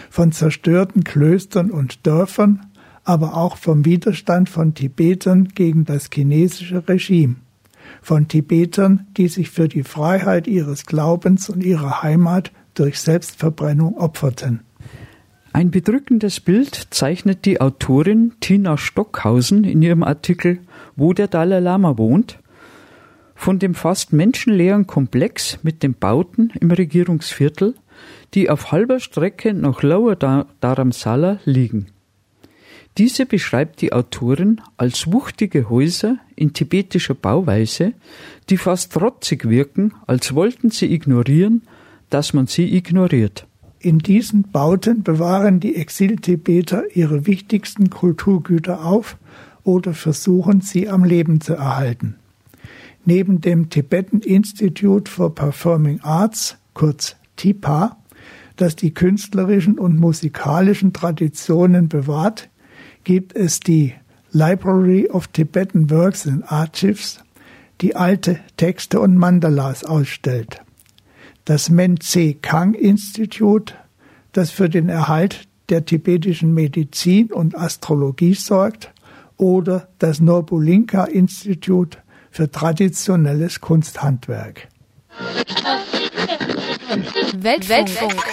von 0.09 0.33
zerstörten 0.33 1.05
Klöstern 1.05 1.71
und 1.71 2.05
Dörfern, 2.05 2.65
aber 3.05 3.37
auch 3.37 3.55
vom 3.55 3.85
Widerstand 3.85 4.49
von 4.49 4.73
Tibetern 4.73 5.47
gegen 5.55 5.85
das 5.85 6.09
chinesische 6.13 6.85
Regime, 6.89 7.37
von 8.01 8.27
Tibetern, 8.27 9.07
die 9.15 9.29
sich 9.29 9.49
für 9.49 9.69
die 9.69 9.83
Freiheit 9.83 10.45
ihres 10.45 10.85
Glaubens 10.85 11.49
und 11.49 11.63
ihrer 11.63 12.03
Heimat 12.03 12.51
durch 12.79 12.99
Selbstverbrennung 12.99 13.97
opferten. 13.97 14.61
Ein 15.53 15.71
bedrückendes 15.71 16.39
Bild 16.39 16.87
zeichnet 16.91 17.45
die 17.45 17.59
Autorin 17.61 18.33
Tina 18.39 18.77
Stockhausen 18.77 19.63
in 19.63 19.81
ihrem 19.81 20.03
Artikel 20.03 20.59
Wo 20.95 21.13
der 21.13 21.27
Dalai 21.27 21.59
Lama 21.59 21.97
wohnt, 21.97 22.39
von 23.35 23.59
dem 23.59 23.75
fast 23.75 24.13
menschenleeren 24.13 24.87
Komplex 24.87 25.59
mit 25.63 25.83
den 25.83 25.93
Bauten 25.93 26.51
im 26.59 26.71
Regierungsviertel 26.71 27.75
die 28.33 28.49
auf 28.49 28.71
halber 28.71 28.99
Strecke 28.99 29.53
nach 29.53 29.83
Lower 29.83 30.15
Dharamsala 30.15 31.39
liegen. 31.45 31.87
Diese 32.97 33.27
beschreibt 33.27 33.81
die 33.81 33.93
Autorin 33.93 34.59
als 34.75 35.11
wuchtige 35.11 35.69
Häuser 35.69 36.17
in 36.35 36.53
tibetischer 36.53 37.13
Bauweise, 37.13 37.93
die 38.49 38.57
fast 38.57 38.93
trotzig 38.93 39.47
wirken, 39.47 39.93
als 40.07 40.33
wollten 40.33 40.71
sie 40.71 40.91
ignorieren, 40.91 41.61
dass 42.09 42.33
man 42.33 42.47
sie 42.47 42.75
ignoriert. 42.75 43.47
In 43.79 43.99
diesen 43.99 44.43
Bauten 44.43 45.03
bewahren 45.03 45.59
die 45.59 45.75
Exil-Tibeter 45.75 46.83
ihre 46.95 47.27
wichtigsten 47.27 47.89
Kulturgüter 47.89 48.85
auf 48.85 49.17
oder 49.63 49.93
versuchen 49.93 50.61
sie 50.61 50.89
am 50.89 51.03
Leben 51.03 51.41
zu 51.41 51.53
erhalten. 51.53 52.15
Neben 53.05 53.39
dem 53.39 53.69
Tibetan 53.69 54.21
Institute 54.21 55.09
for 55.09 55.33
Performing 55.33 56.01
Arts, 56.01 56.57
kurz 56.73 57.15
TIPA, 57.35 57.97
das 58.55 58.75
die 58.75 58.93
künstlerischen 58.93 59.77
und 59.77 59.99
musikalischen 59.99 60.91
Traditionen 60.91 61.87
bewahrt, 61.87 62.49
gibt 63.03 63.35
es 63.35 63.59
die 63.59 63.93
Library 64.31 65.07
of 65.09 65.27
Tibetan 65.27 65.89
Works 65.89 66.27
and 66.27 66.51
Archives, 66.51 67.19
die 67.79 67.95
alte 67.95 68.39
Texte 68.57 68.99
und 68.99 69.15
Mandalas 69.15 69.85
ausstellt. 69.85 70.61
Das 71.47 71.69
Men-Tse 71.69 72.33
Kang 72.33 72.73
Institute, 72.73 73.73
das 74.33 74.51
für 74.51 74.67
den 74.67 74.89
Erhalt 74.89 75.47
der 75.69 75.85
tibetischen 75.85 76.53
Medizin 76.53 77.31
und 77.31 77.57
Astrologie 77.57 78.33
sorgt, 78.33 78.91
oder 79.37 79.87
das 79.97 80.19
Norbulinka 80.19 81.05
Institute 81.05 81.99
für 82.31 82.51
traditionelles 82.51 83.61
Kunsthandwerk. 83.61 84.67
Weltfunk. 87.37 87.69
Weltfunk. 87.69 88.23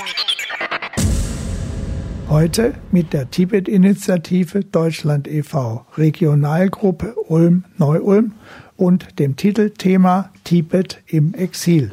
Heute 2.29 2.75
mit 2.91 3.13
der 3.13 3.31
Tibet-Initiative 3.31 4.65
Deutschland 4.65 5.29
e.V., 5.29 5.87
Regionalgruppe 5.97 7.15
Ulm-Neu-Ulm 7.29 8.33
und 8.77 9.21
dem 9.21 9.37
Titelthema 9.37 10.31
Tibet 10.43 11.01
im 11.07 11.33
Exil. 11.35 11.93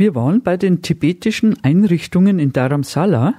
Wir 0.00 0.14
waren 0.14 0.40
bei 0.40 0.56
den 0.56 0.80
tibetischen 0.80 1.62
Einrichtungen 1.62 2.38
in 2.38 2.54
Dharamsala, 2.54 3.34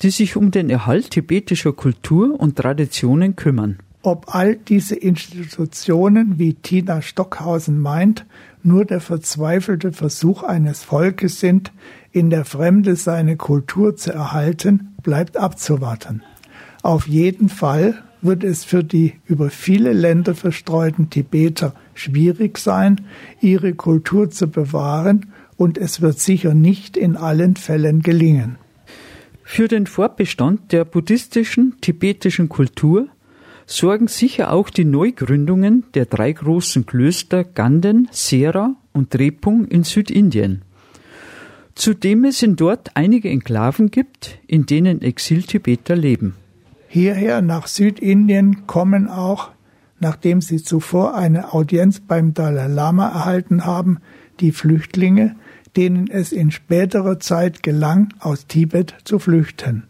die 0.00 0.08
sich 0.08 0.34
um 0.34 0.50
den 0.50 0.70
Erhalt 0.70 1.10
tibetischer 1.10 1.74
Kultur 1.74 2.40
und 2.40 2.56
Traditionen 2.56 3.36
kümmern. 3.36 3.80
Ob 4.00 4.34
all 4.34 4.56
diese 4.56 4.94
Institutionen, 4.94 6.38
wie 6.38 6.54
Tina 6.54 7.02
Stockhausen 7.02 7.78
meint, 7.78 8.24
nur 8.62 8.86
der 8.86 9.02
verzweifelte 9.02 9.92
Versuch 9.92 10.42
eines 10.42 10.82
Volkes 10.82 11.38
sind, 11.38 11.70
in 12.12 12.30
der 12.30 12.46
Fremde 12.46 12.96
seine 12.96 13.36
Kultur 13.36 13.94
zu 13.96 14.14
erhalten, 14.14 14.94
bleibt 15.02 15.36
abzuwarten. 15.36 16.22
Auf 16.82 17.06
jeden 17.06 17.50
Fall 17.50 18.02
wird 18.22 18.42
es 18.42 18.64
für 18.64 18.82
die 18.82 19.12
über 19.26 19.50
viele 19.50 19.92
Länder 19.92 20.34
verstreuten 20.34 21.10
Tibeter 21.10 21.74
schwierig 21.92 22.56
sein, 22.56 23.02
ihre 23.42 23.74
Kultur 23.74 24.30
zu 24.30 24.46
bewahren, 24.46 25.26
und 25.56 25.78
es 25.78 26.00
wird 26.00 26.18
sicher 26.18 26.54
nicht 26.54 26.96
in 26.96 27.16
allen 27.16 27.56
Fällen 27.56 28.02
gelingen. 28.02 28.58
Für 29.42 29.68
den 29.68 29.86
Fortbestand 29.86 30.72
der 30.72 30.84
buddhistischen 30.84 31.76
tibetischen 31.80 32.48
Kultur 32.48 33.08
sorgen 33.66 34.08
sicher 34.08 34.52
auch 34.52 34.70
die 34.70 34.84
Neugründungen 34.84 35.84
der 35.94 36.06
drei 36.06 36.32
großen 36.32 36.86
Klöster 36.86 37.44
Ganden, 37.44 38.08
Sera 38.10 38.74
und 38.92 39.14
Drepung 39.14 39.66
in 39.66 39.84
Südindien. 39.84 40.62
Zudem 41.74 42.24
es 42.24 42.42
in 42.42 42.56
dort 42.56 42.90
einige 42.94 43.28
Enklaven 43.28 43.90
gibt, 43.90 44.38
in 44.46 44.66
denen 44.66 45.02
Exil-Tibeter 45.02 45.94
leben. 45.94 46.34
Hierher 46.88 47.42
nach 47.42 47.66
Südindien 47.66 48.66
kommen 48.66 49.08
auch, 49.08 49.50
nachdem 50.00 50.40
sie 50.40 50.62
zuvor 50.62 51.14
eine 51.14 51.52
Audienz 51.52 52.00
beim 52.00 52.32
Dalai 52.32 52.68
Lama 52.68 53.08
erhalten 53.08 53.64
haben, 53.64 53.98
die 54.40 54.52
Flüchtlinge, 54.52 55.36
denen 55.76 56.08
es 56.08 56.32
in 56.32 56.50
späterer 56.50 57.20
Zeit 57.20 57.62
gelang, 57.62 58.08
aus 58.18 58.46
Tibet 58.46 58.94
zu 59.04 59.18
flüchten. 59.18 59.84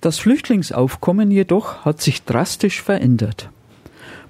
Das 0.00 0.18
Flüchtlingsaufkommen 0.18 1.30
jedoch 1.30 1.84
hat 1.84 2.00
sich 2.00 2.24
drastisch 2.24 2.82
verändert. 2.82 3.50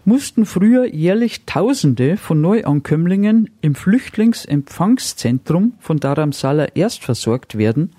mussten 0.04 0.46
früher 0.46 0.84
jährlich 0.84 1.44
Tausende 1.46 2.16
von 2.16 2.40
Neuankömmlingen 2.40 3.50
im 3.60 3.74
Flüchtlingsempfangszentrum 3.74 5.74
von 5.78 5.98
Dharamsala 5.98 6.66
erst 6.74 7.04
versorgt 7.04 7.56
werden, 7.56 7.90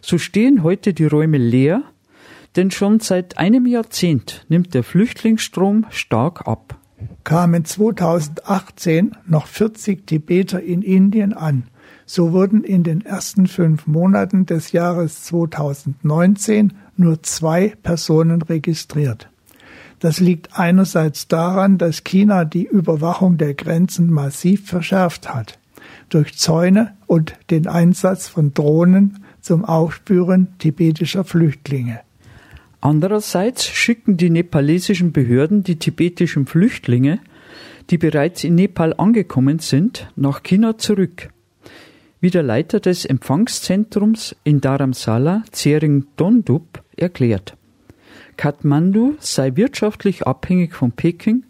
so 0.00 0.18
stehen 0.18 0.62
heute 0.62 0.92
die 0.92 1.06
Räume 1.06 1.38
leer, 1.38 1.82
denn 2.56 2.70
schon 2.70 3.00
seit 3.00 3.38
einem 3.38 3.66
Jahrzehnt 3.66 4.44
nimmt 4.48 4.74
der 4.74 4.82
Flüchtlingsstrom 4.82 5.86
stark 5.90 6.48
ab. 6.48 6.76
Kamen 7.24 7.64
2018 7.64 9.16
noch 9.26 9.46
40 9.46 10.06
Tibeter 10.06 10.60
in 10.60 10.82
Indien 10.82 11.32
an, 11.32 11.64
so 12.12 12.32
wurden 12.32 12.64
in 12.64 12.82
den 12.82 13.06
ersten 13.06 13.46
fünf 13.46 13.86
Monaten 13.86 14.44
des 14.44 14.72
Jahres 14.72 15.22
2019 15.26 16.72
nur 16.96 17.22
zwei 17.22 17.74
Personen 17.84 18.42
registriert. 18.42 19.28
Das 20.00 20.18
liegt 20.18 20.58
einerseits 20.58 21.28
daran, 21.28 21.78
dass 21.78 22.02
China 22.02 22.44
die 22.44 22.66
Überwachung 22.66 23.38
der 23.38 23.54
Grenzen 23.54 24.10
massiv 24.10 24.66
verschärft 24.66 25.32
hat. 25.32 25.60
Durch 26.08 26.36
Zäune 26.36 26.96
und 27.06 27.34
den 27.48 27.68
Einsatz 27.68 28.26
von 28.26 28.54
Drohnen 28.54 29.22
zum 29.40 29.64
Aufspüren 29.64 30.48
tibetischer 30.58 31.22
Flüchtlinge. 31.22 32.00
Andererseits 32.80 33.64
schicken 33.64 34.16
die 34.16 34.30
nepalesischen 34.30 35.12
Behörden 35.12 35.62
die 35.62 35.76
tibetischen 35.76 36.46
Flüchtlinge, 36.46 37.20
die 37.90 37.98
bereits 37.98 38.42
in 38.42 38.56
Nepal 38.56 38.94
angekommen 38.98 39.60
sind, 39.60 40.10
nach 40.16 40.42
China 40.42 40.76
zurück. 40.76 41.28
Wie 42.22 42.30
der 42.30 42.42
Leiter 42.42 42.80
des 42.80 43.06
Empfangszentrums 43.06 44.36
in 44.44 44.60
Dharamsala, 44.60 45.42
Tsering 45.52 46.04
Dondup, 46.16 46.84
erklärt. 46.94 47.56
Kathmandu 48.36 49.14
sei 49.20 49.56
wirtschaftlich 49.56 50.26
abhängig 50.26 50.74
von 50.74 50.92
Peking 50.92 51.44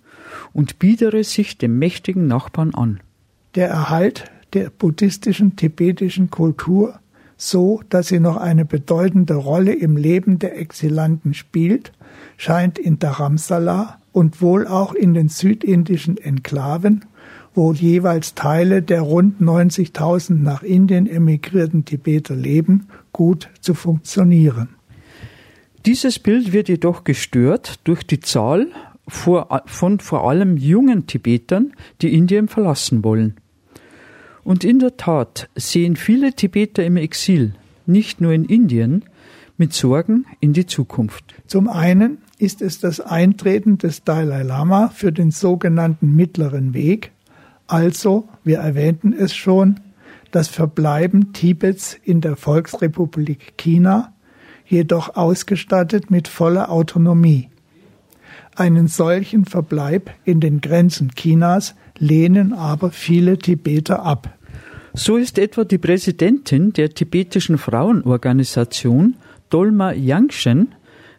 und 0.52 0.78
biedere 0.78 1.24
sich 1.24 1.58
dem 1.58 1.80
mächtigen 1.80 2.28
Nachbarn 2.28 2.72
an. 2.72 3.00
Der 3.56 3.68
Erhalt 3.68 4.30
der 4.52 4.70
buddhistischen 4.70 5.56
tibetischen 5.56 6.30
Kultur, 6.30 7.00
so 7.36 7.82
dass 7.88 8.06
sie 8.06 8.20
noch 8.20 8.36
eine 8.36 8.64
bedeutende 8.64 9.34
Rolle 9.34 9.72
im 9.72 9.96
Leben 9.96 10.38
der 10.38 10.56
Exilanten 10.56 11.34
spielt, 11.34 11.90
scheint 12.36 12.78
in 12.78 13.00
Dharamsala 13.00 13.98
und 14.12 14.40
wohl 14.40 14.68
auch 14.68 14.92
in 14.94 15.14
den 15.14 15.28
südindischen 15.28 16.16
Enklaven, 16.16 17.06
wo 17.60 17.74
jeweils 17.74 18.34
Teile 18.34 18.80
der 18.80 19.02
rund 19.02 19.42
90.000 19.42 20.32
nach 20.32 20.62
Indien 20.62 21.06
emigrierten 21.06 21.84
Tibeter 21.84 22.34
leben, 22.34 22.88
gut 23.12 23.50
zu 23.60 23.74
funktionieren. 23.74 24.70
Dieses 25.84 26.18
Bild 26.18 26.54
wird 26.54 26.70
jedoch 26.70 27.04
gestört 27.04 27.80
durch 27.84 28.02
die 28.02 28.20
Zahl 28.20 28.68
von 29.06 29.98
vor 30.00 30.26
allem 30.26 30.56
jungen 30.56 31.06
Tibetern, 31.06 31.74
die 32.00 32.14
Indien 32.14 32.48
verlassen 32.48 33.04
wollen. 33.04 33.34
Und 34.42 34.64
in 34.64 34.78
der 34.78 34.96
Tat 34.96 35.50
sehen 35.54 35.96
viele 35.96 36.32
Tibeter 36.32 36.82
im 36.82 36.96
Exil, 36.96 37.52
nicht 37.84 38.22
nur 38.22 38.32
in 38.32 38.46
Indien, 38.46 39.04
mit 39.58 39.74
Sorgen 39.74 40.24
in 40.40 40.54
die 40.54 40.64
Zukunft. 40.64 41.34
Zum 41.46 41.68
einen 41.68 42.22
ist 42.38 42.62
es 42.62 42.80
das 42.80 43.00
Eintreten 43.00 43.76
des 43.76 44.02
Dalai 44.02 44.44
Lama 44.44 44.88
für 44.88 45.12
den 45.12 45.30
sogenannten 45.30 46.16
mittleren 46.16 46.72
Weg, 46.72 47.12
also, 47.72 48.28
wir 48.44 48.58
erwähnten 48.58 49.12
es 49.12 49.34
schon, 49.34 49.80
das 50.30 50.48
Verbleiben 50.48 51.32
Tibets 51.32 51.96
in 52.04 52.20
der 52.20 52.36
Volksrepublik 52.36 53.56
China 53.56 54.12
jedoch 54.66 55.16
ausgestattet 55.16 56.10
mit 56.10 56.28
voller 56.28 56.70
Autonomie. 56.70 57.48
Einen 58.54 58.88
solchen 58.88 59.44
Verbleib 59.44 60.10
in 60.24 60.40
den 60.40 60.60
Grenzen 60.60 61.10
Chinas 61.14 61.74
lehnen 61.98 62.52
aber 62.52 62.90
viele 62.90 63.38
Tibeter 63.38 64.04
ab. 64.04 64.36
So 64.92 65.16
ist 65.16 65.38
etwa 65.38 65.64
die 65.64 65.78
Präsidentin 65.78 66.72
der 66.72 66.90
tibetischen 66.90 67.58
Frauenorganisation 67.58 69.16
Dolma 69.48 69.92
Yangshen 69.92 70.74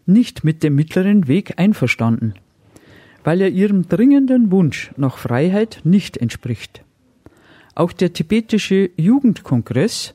nicht 0.05 0.43
mit 0.43 0.63
dem 0.63 0.75
mittleren 0.75 1.27
Weg 1.27 1.53
einverstanden, 1.57 2.33
weil 3.23 3.41
er 3.41 3.49
ihrem 3.49 3.87
dringenden 3.87 4.51
Wunsch 4.51 4.91
nach 4.97 5.17
Freiheit 5.17 5.81
nicht 5.83 6.17
entspricht. 6.17 6.83
Auch 7.75 7.93
der 7.93 8.13
tibetische 8.13 8.89
Jugendkongress 8.97 10.13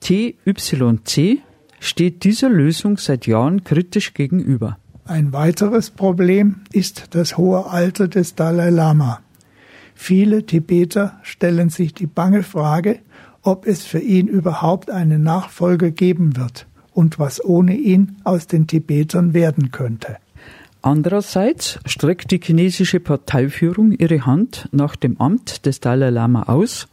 TYC 0.00 1.42
steht 1.80 2.24
dieser 2.24 2.48
Lösung 2.48 2.96
seit 2.98 3.26
Jahren 3.26 3.64
kritisch 3.64 4.14
gegenüber. 4.14 4.78
Ein 5.04 5.32
weiteres 5.32 5.90
Problem 5.90 6.56
ist 6.72 7.14
das 7.14 7.36
hohe 7.36 7.66
Alter 7.66 8.08
des 8.08 8.34
Dalai 8.34 8.70
Lama. 8.70 9.20
Viele 9.94 10.44
Tibeter 10.44 11.18
stellen 11.22 11.70
sich 11.70 11.94
die 11.94 12.06
bange 12.06 12.42
Frage, 12.42 12.98
ob 13.42 13.66
es 13.66 13.84
für 13.84 14.00
ihn 14.00 14.26
überhaupt 14.26 14.90
einen 14.90 15.22
Nachfolger 15.22 15.90
geben 15.90 16.36
wird 16.36 16.66
und 16.92 17.18
was 17.18 17.44
ohne 17.44 17.76
ihn 17.76 18.16
aus 18.24 18.46
den 18.46 18.66
Tibetern 18.66 19.32
werden 19.32 19.70
könnte. 19.70 20.16
Andererseits 20.86 21.80
streckt 21.84 22.30
die 22.30 22.38
chinesische 22.40 23.00
Parteiführung 23.00 23.90
ihre 23.90 24.24
Hand 24.24 24.68
nach 24.70 24.94
dem 24.94 25.20
Amt 25.20 25.66
des 25.66 25.80
Dalai 25.80 26.10
Lama 26.10 26.44
aus 26.44 26.86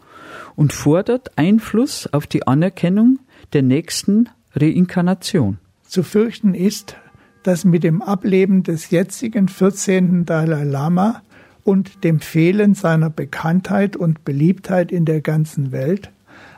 und 0.56 0.74
fordert 0.74 1.38
Einfluss 1.38 2.12
auf 2.12 2.26
die 2.26 2.48
Anerkennung 2.48 3.20
der 3.54 3.62
nächsten 3.62 4.30
Reinkarnation. 4.56 5.60
Zu 5.84 6.02
fürchten 6.02 6.56
ist, 6.56 6.96
dass 7.44 7.66
mit 7.66 7.84
dem 7.84 8.02
Ableben 8.02 8.64
des 8.64 8.90
jetzigen 8.90 9.48
14. 9.48 10.26
Dalai 10.26 10.64
Lama 10.64 11.22
und 11.64 12.04
dem 12.04 12.20
Fehlen 12.20 12.74
seiner 12.74 13.12
Bekanntheit 13.12 13.96
und 13.96 14.26
Beliebtheit 14.26 14.92
in 14.92 15.06
der 15.06 15.22
ganzen 15.22 15.72
Welt 15.72 16.10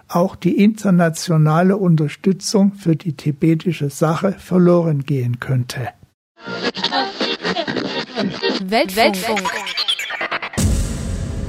auch 0.07 0.37
die 0.37 0.63
internationale 0.63 1.75
Unterstützung 1.75 2.71
für 2.75 2.95
die 2.95 3.11
tibetische 3.11 3.89
Sache 3.89 4.31
verloren 4.31 5.03
gehen 5.03 5.41
könnte. 5.41 5.89
Weltfunk. 8.61 9.41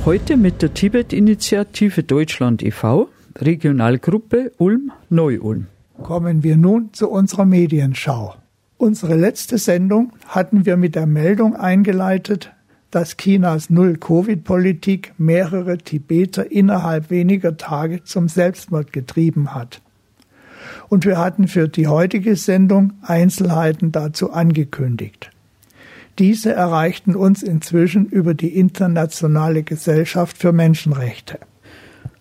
Heute 0.05 0.37
mit 0.37 0.61
der 0.61 0.75
Tibet-Initiative 0.75 2.03
Deutschland 2.03 2.65
e.V., 2.65 3.09
Regionalgruppe 3.37 4.53
Ulm-Neu-Ulm. 4.59 5.67
Kommen 6.03 6.43
wir 6.43 6.57
nun 6.57 6.93
zu 6.93 7.09
unserer 7.09 7.45
Medienschau. 7.45 8.35
Unsere 8.77 9.15
letzte 9.15 9.59
Sendung 9.59 10.13
hatten 10.27 10.67
wir 10.67 10.77
mit 10.77 10.97
der 10.97 11.07
Meldung 11.07 11.55
eingeleitet, 11.55 12.53
dass 12.91 13.17
Chinas 13.17 13.71
Null-Covid-Politik 13.71 15.13
mehrere 15.17 15.79
Tibeter 15.79 16.51
innerhalb 16.51 17.11
weniger 17.11 17.57
Tage 17.57 18.03
zum 18.03 18.29
Selbstmord 18.29 18.93
getrieben 18.93 19.55
hat. 19.55 19.81
Und 20.89 21.05
wir 21.05 21.19
hatten 21.19 21.47
für 21.47 21.69
die 21.69 21.87
heutige 21.87 22.35
Sendung 22.35 22.95
Einzelheiten 23.03 23.93
dazu 23.93 24.33
angekündigt. 24.33 25.31
Diese 26.19 26.53
erreichten 26.53 27.15
uns 27.15 27.43
inzwischen 27.43 28.07
über 28.07 28.33
die 28.33 28.57
Internationale 28.57 29.63
Gesellschaft 29.63 30.39
für 30.39 30.53
Menschenrechte. 30.53 31.39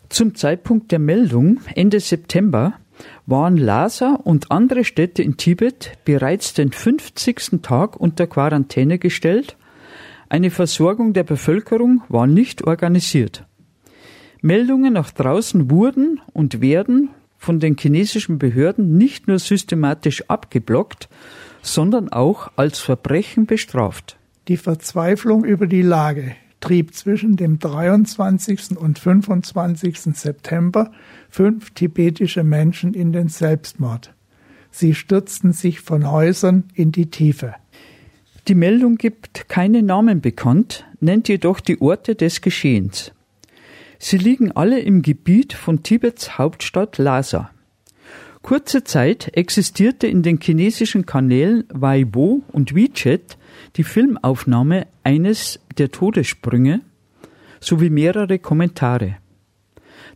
Zum 0.10 0.36
Zeitpunkt 0.36 0.92
der 0.92 1.00
Meldung 1.00 1.62
Ende 1.76 2.00
September 2.00 2.74
waren 3.26 3.58
Lhasa 3.58 4.16
und 4.16 4.52
andere 4.52 4.84
Städte 4.84 5.24
in 5.24 5.38
Tibet 5.38 5.94
bereits 6.06 6.54
den 6.54 6.72
50. 6.72 7.62
Tag 7.62 7.98
unter 7.98 8.28
Quarantäne 8.28 9.00
gestellt. 9.00 9.58
Eine 10.28 10.52
Versorgung 10.52 11.14
der 11.14 11.24
Bevölkerung 11.24 12.04
war 12.10 12.28
nicht 12.28 12.64
organisiert. 12.64 13.46
Meldungen 14.42 14.94
nach 14.94 15.12
draußen 15.12 15.72
wurden 15.72 16.20
und 16.34 16.62
werden 16.62 17.10
von 17.38 17.60
den 17.60 17.78
chinesischen 17.78 18.40
Behörden 18.40 18.98
nicht 18.98 19.28
nur 19.28 19.40
systematisch 19.40 20.30
abgeblockt, 20.30 21.10
sondern 21.66 22.10
auch 22.10 22.52
als 22.56 22.80
Verbrechen 22.80 23.46
bestraft. 23.46 24.18
Die 24.48 24.58
Verzweiflung 24.58 25.44
über 25.44 25.66
die 25.66 25.82
Lage 25.82 26.36
trieb 26.62 26.94
zwischen 26.94 27.36
dem 27.36 27.60
23. 27.60 28.78
und 28.78 29.00
25. 29.00 30.00
September 30.00 30.92
fünf 31.30 31.72
tibetische 31.72 32.44
Menschen 32.44 32.94
in 32.94 33.12
den 33.12 33.28
Selbstmord. 33.28 34.14
Sie 34.72 34.94
stürzten 34.94 35.54
sich 35.54 35.82
von 35.82 36.10
Häusern 36.12 36.66
in 36.74 36.92
die 36.92 37.10
Tiefe. 37.10 37.56
Die 38.48 38.56
Meldung 38.56 38.98
gibt 38.98 39.50
keine 39.50 39.82
Namen 39.82 40.22
bekannt, 40.22 40.86
nennt 41.00 41.28
jedoch 41.28 41.60
die 41.60 41.82
Orte 41.82 42.14
des 42.16 42.42
Geschehens. 42.42 43.12
Sie 43.98 44.18
liegen 44.18 44.52
alle 44.52 44.80
im 44.80 45.02
Gebiet 45.02 45.54
von 45.54 45.82
Tibets 45.82 46.38
Hauptstadt 46.38 47.00
Lhasa. 47.00 47.50
Kurze 48.46 48.84
Zeit 48.84 49.36
existierte 49.36 50.06
in 50.06 50.22
den 50.22 50.40
chinesischen 50.40 51.08
Kanälen 51.08 51.64
Weibo 51.74 52.44
und 52.52 52.76
WeChat 52.76 53.40
die 53.76 53.84
Filmaufnahme 53.84 54.86
eines 55.02 55.60
der 55.80 55.90
Todessprünge 55.90 56.82
sowie 57.60 57.90
mehrere 57.90 58.38
Kommentare. 58.38 59.16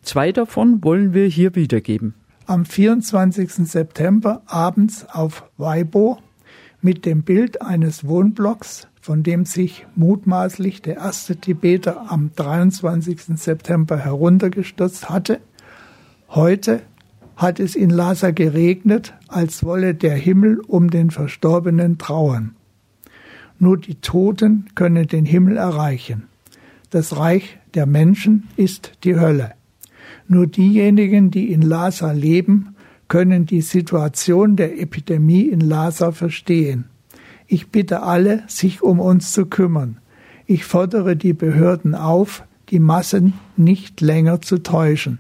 Zwei 0.04 0.32
davon 0.32 0.84
wollen 0.84 1.16
wir 1.16 1.26
hier 1.26 1.56
wiedergeben. 1.56 2.14
Am 2.46 2.66
24. 2.66 3.52
September 3.68 4.44
abends 4.46 5.08
auf 5.12 5.50
Weibo 5.58 6.20
mit 6.84 7.08
dem 7.08 7.24
Bild 7.24 7.64
eines 7.64 8.06
Wohnblocks 8.06 8.88
von 9.02 9.24
dem 9.24 9.46
sich 9.46 9.88
mutmaßlich 9.96 10.84
der 10.84 10.98
erste 10.98 11.38
Tibeter 11.38 12.12
am 12.12 12.30
23. 12.36 13.40
September 13.40 13.98
heruntergestürzt 13.98 15.10
hatte. 15.10 15.42
Heute 16.28 16.84
hat 17.40 17.62
es 17.62 17.74
in 17.76 17.90
Lhasa 17.90 18.32
geregnet, 18.32 19.14
als 19.30 19.64
wolle 19.64 19.96
der 19.96 20.16
Himmel 20.16 20.60
um 20.60 20.90
den 20.90 21.10
Verstorbenen 21.10 21.98
trauern. 21.98 22.54
Nur 23.60 23.78
die 23.78 23.96
Toten 23.96 24.66
können 24.76 25.08
den 25.08 25.24
Himmel 25.24 25.56
erreichen. 25.56 26.28
Das 26.90 27.16
Reich 27.16 27.58
der 27.76 27.86
Menschen 27.86 28.50
ist 28.58 28.92
die 29.06 29.16
Hölle. 29.16 29.54
Nur 30.28 30.48
diejenigen, 30.48 31.32
die 31.32 31.54
in 31.54 31.62
Lhasa 31.62 32.12
leben, 32.12 32.76
können 33.08 33.46
die 33.46 33.62
Situation 33.62 34.58
der 34.58 34.78
Epidemie 34.78 35.44
in 35.44 35.62
Lhasa 35.62 36.12
verstehen. 36.12 36.86
Ich 37.48 37.70
bitte 37.70 38.04
alle, 38.04 38.44
sich 38.48 38.82
um 38.82 39.00
uns 39.00 39.32
zu 39.32 39.46
kümmern. 39.46 40.00
Ich 40.46 40.66
fordere 40.66 41.16
die 41.16 41.34
Behörden 41.34 41.96
auf, 41.96 42.44
die 42.70 42.80
Massen 42.80 43.34
nicht 43.56 44.02
länger 44.02 44.42
zu 44.42 44.58
täuschen. 44.58 45.20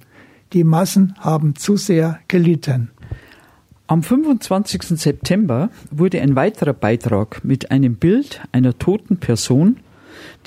Die 0.51 0.63
Massen 0.63 1.13
haben 1.19 1.55
zu 1.55 1.77
sehr 1.77 2.19
gelitten. 2.27 2.89
Am 3.85 4.01
25. 4.01 4.81
September 4.99 5.69
wurde 5.91 6.21
ein 6.21 6.35
weiterer 6.35 6.73
Beitrag 6.73 7.43
mit 7.45 7.69
einem 7.69 7.97
Bild 7.97 8.41
einer 8.51 8.77
toten 8.79 9.17
Person, 9.17 9.77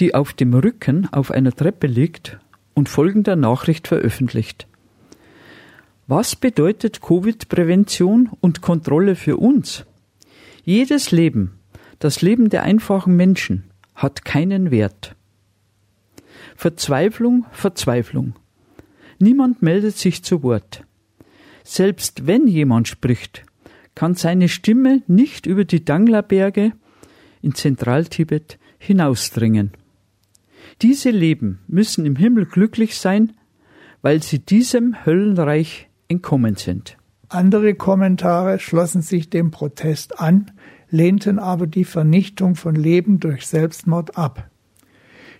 die 0.00 0.12
auf 0.14 0.32
dem 0.32 0.54
Rücken 0.54 1.08
auf 1.12 1.30
einer 1.30 1.52
Treppe 1.52 1.86
liegt, 1.86 2.38
und 2.74 2.88
folgender 2.88 3.36
Nachricht 3.36 3.86
veröffentlicht. 3.86 4.66
Was 6.08 6.34
bedeutet 6.34 7.00
Covid-Prävention 7.00 8.30
und 8.40 8.60
Kontrolle 8.60 9.14
für 9.14 9.36
uns? 9.36 9.84
Jedes 10.64 11.12
Leben, 11.12 11.60
das 12.00 12.22
Leben 12.22 12.48
der 12.48 12.64
einfachen 12.64 13.14
Menschen, 13.14 13.70
hat 13.94 14.24
keinen 14.24 14.70
Wert. 14.72 15.14
Verzweiflung, 16.56 17.44
Verzweiflung. 17.52 18.34
Niemand 19.18 19.62
meldet 19.62 19.96
sich 19.96 20.22
zu 20.22 20.42
Wort. 20.42 20.85
Selbst 21.64 22.27
wenn 22.27 22.46
jemand 22.46 22.88
spricht, 22.88 23.44
kann 23.94 24.14
seine 24.14 24.48
Stimme 24.48 25.03
nicht 25.07 25.46
über 25.46 25.64
die 25.64 25.85
Dangla-Berge 25.85 26.72
in 27.40 27.55
Zentraltibet 27.55 28.59
hinausdringen. 28.79 29.72
Diese 30.81 31.11
Leben 31.11 31.61
müssen 31.68 32.07
im 32.07 32.16
Himmel 32.16 32.46
glücklich 32.46 32.96
sein, 32.96 33.33
weil 34.01 34.22
sie 34.22 34.38
diesem 34.38 35.05
Höllenreich 35.05 35.88
entkommen 36.09 36.57
sind. 36.57 36.96
Andere 37.29 37.75
Kommentare 37.75 38.59
schlossen 38.59 39.03
sich 39.03 39.31
dem 39.31 39.51
Protest 39.51 40.18
an, 40.20 40.51
lehnten 40.90 41.38
aber 41.38 41.66
die 41.66 41.85
Vernichtung 41.85 42.57
von 42.57 42.75
Leben 42.75 43.20
durch 43.20 43.46
Selbstmord 43.46 44.18
ab. 44.18 44.51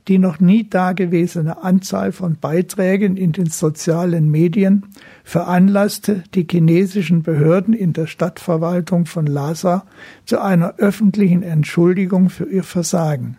Die 0.09 0.19
noch 0.19 0.41
nie 0.41 0.69
dagewesene 0.69 1.63
Anzahl 1.63 2.11
von 2.11 2.37
Beiträgen 2.41 3.17
in 3.17 3.31
den 3.31 3.47
sozialen 3.47 4.31
Medien 4.31 4.87
veranlasste 5.23 6.25
die 6.35 6.47
chinesischen 6.51 7.23
Behörden 7.23 7.73
in 7.73 7.93
der 7.93 8.09
Stadtverwaltung 8.09 9.07
von 9.07 9.27
Lhasa 9.27 9.87
zu 10.27 10.41
einer 10.41 10.75
öffentlichen 10.79 11.45
Entschuldigung 11.45 12.31
für 12.31 12.47
ihr 12.47 12.65
Versagen, 12.65 13.37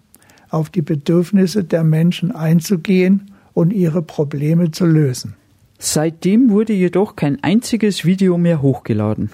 auf 0.50 0.70
die 0.70 0.82
Bedürfnisse 0.82 1.66
der 1.66 1.84
Menschen 1.84 2.32
einzugehen 2.32 3.32
und 3.54 3.74
ihre 3.74 4.02
Probleme 4.02 4.72
zu 4.72 4.86
lösen. 4.86 5.36
Seitdem 5.80 6.50
wurde 6.50 6.72
jedoch 6.72 7.18
kein 7.18 7.44
einziges 7.44 8.06
Video 8.06 8.38
mehr 8.38 8.62
hochgeladen. 8.62 9.30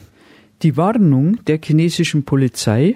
Die 0.63 0.77
Warnung 0.77 1.37
der 1.45 1.59
chinesischen 1.63 2.23
Polizei, 2.23 2.95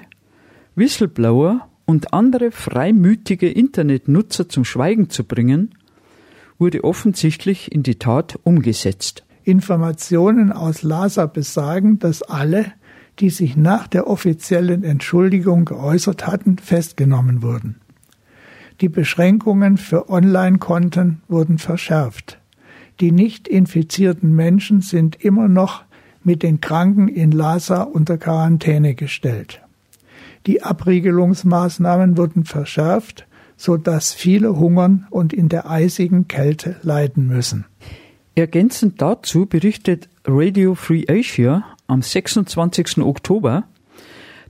Whistleblower 0.76 1.68
und 1.86 2.14
andere 2.14 2.52
freimütige 2.52 3.50
Internetnutzer 3.50 4.50
zum 4.50 4.66
Schweigen 4.66 5.10
zu 5.10 5.24
bringen, 5.24 5.76
wurde 6.58 6.84
offensichtlich 6.84 7.72
in 7.72 7.84
die 7.84 8.00
Tat 8.00 8.40
umgesetzt. 8.44 9.26
Informationen 9.44 10.52
aus 10.52 10.84
Lhasa 10.84 11.26
besagen, 11.26 12.00
dass 12.00 12.22
alle, 12.22 12.72
die 13.20 13.30
sich 13.30 13.58
nach 13.58 13.88
der 13.88 14.08
offiziellen 14.08 14.84
Entschuldigung 14.84 15.66
geäußert 15.66 16.26
hatten, 16.26 16.58
festgenommen 16.58 17.42
wurden. 17.42 17.82
Die 18.82 18.90
Beschränkungen 18.90 19.78
für 19.78 20.10
Online-Konten 20.10 21.22
wurden 21.28 21.58
verschärft. 21.58 22.40
Die 23.00 23.12
nicht 23.12 23.48
infizierten 23.48 24.34
Menschen 24.34 24.82
sind 24.82 25.24
immer 25.24 25.48
noch 25.48 25.84
mit 26.24 26.44
den 26.44 26.62
Kranken 26.62 27.08
in 27.08 27.32
Lhasa 27.32 27.84
unter 27.84 28.18
Quarantäne 28.18 28.96
gestellt. 28.96 29.63
Die 30.46 30.62
Abriegelungsmaßnahmen 30.62 32.18
wurden 32.18 32.44
verschärft, 32.44 33.26
so 33.56 33.78
dass 33.78 34.14
viele 34.14 34.58
hungern 34.58 35.08
und 35.10 35.32
in 35.32 35.48
der 35.48 35.70
eisigen 35.70 36.28
Kälte 36.28 36.76
leiden 36.82 37.28
müssen. 37.28 37.66
Ergänzend 38.36 39.02
dazu 39.02 39.46
berichtet 39.46 40.10
Radio 40.26 40.76
Free 40.76 41.06
Asia 41.08 41.64
am 41.88 42.02
26. 42.02 42.98
Oktober, 43.00 43.66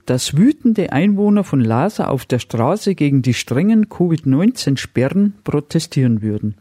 dass 0.06 0.36
wütende 0.36 0.92
Einwohner 0.92 1.44
von 1.44 1.60
Lhasa 1.60 2.08
auf 2.08 2.24
der 2.24 2.38
Straße 2.38 2.94
gegen 2.94 3.22
die 3.22 3.34
strengen 3.34 3.88
Covid-19-Sperren 3.88 5.34
protestieren 5.44 6.22
würden. 6.22 6.56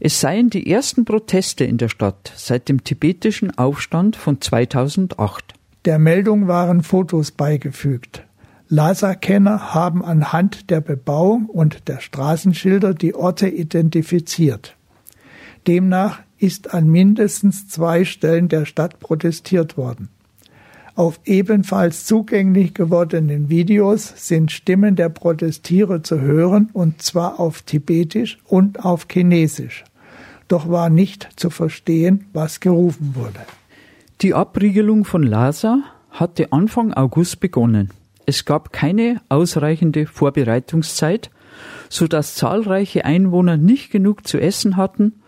Es 0.00 0.20
seien 0.20 0.48
die 0.48 0.70
ersten 0.70 1.04
Proteste 1.04 1.64
in 1.64 1.76
der 1.76 1.88
Stadt 1.88 2.32
seit 2.36 2.68
dem 2.68 2.84
tibetischen 2.84 3.56
Aufstand 3.58 4.14
von 4.14 4.40
2008. 4.40 5.54
Der 5.84 5.98
Meldung 5.98 6.46
waren 6.46 6.82
Fotos 6.82 7.32
beigefügt. 7.32 8.27
Lhasa-Kenner 8.70 9.72
haben 9.74 10.04
anhand 10.04 10.68
der 10.68 10.82
Bebauung 10.82 11.46
und 11.46 11.88
der 11.88 12.00
Straßenschilder 12.00 12.92
die 12.92 13.14
Orte 13.14 13.48
identifiziert. 13.48 14.76
Demnach 15.66 16.20
ist 16.38 16.74
an 16.74 16.86
mindestens 16.88 17.68
zwei 17.68 18.04
Stellen 18.04 18.48
der 18.48 18.66
Stadt 18.66 19.00
protestiert 19.00 19.76
worden. 19.76 20.08
Auf 20.94 21.20
ebenfalls 21.24 22.04
zugänglich 22.04 22.74
gewordenen 22.74 23.48
Videos 23.48 24.12
sind 24.16 24.50
Stimmen 24.50 24.96
der 24.96 25.08
Protestierer 25.08 26.02
zu 26.02 26.20
hören, 26.20 26.70
und 26.72 27.02
zwar 27.02 27.38
auf 27.38 27.62
Tibetisch 27.62 28.38
und 28.44 28.84
auf 28.84 29.06
Chinesisch. 29.10 29.84
Doch 30.48 30.68
war 30.68 30.90
nicht 30.90 31.28
zu 31.36 31.50
verstehen, 31.50 32.26
was 32.32 32.60
gerufen 32.60 33.14
wurde. 33.14 33.40
Die 34.22 34.34
Abriegelung 34.34 35.04
von 35.04 35.22
Lhasa 35.22 35.84
hatte 36.10 36.52
Anfang 36.52 36.92
August 36.92 37.40
begonnen. 37.40 37.90
Es 38.28 38.44
gab 38.44 38.74
keine 38.74 39.22
ausreichende 39.30 40.04
Vorbereitungszeit, 40.04 41.30
so 41.88 42.06
dass 42.06 42.34
zahlreiche 42.34 43.06
Einwohner 43.06 43.56
nicht 43.56 43.90
genug 43.90 44.28
zu 44.28 44.38
essen 44.38 44.76
hatten 44.76 45.22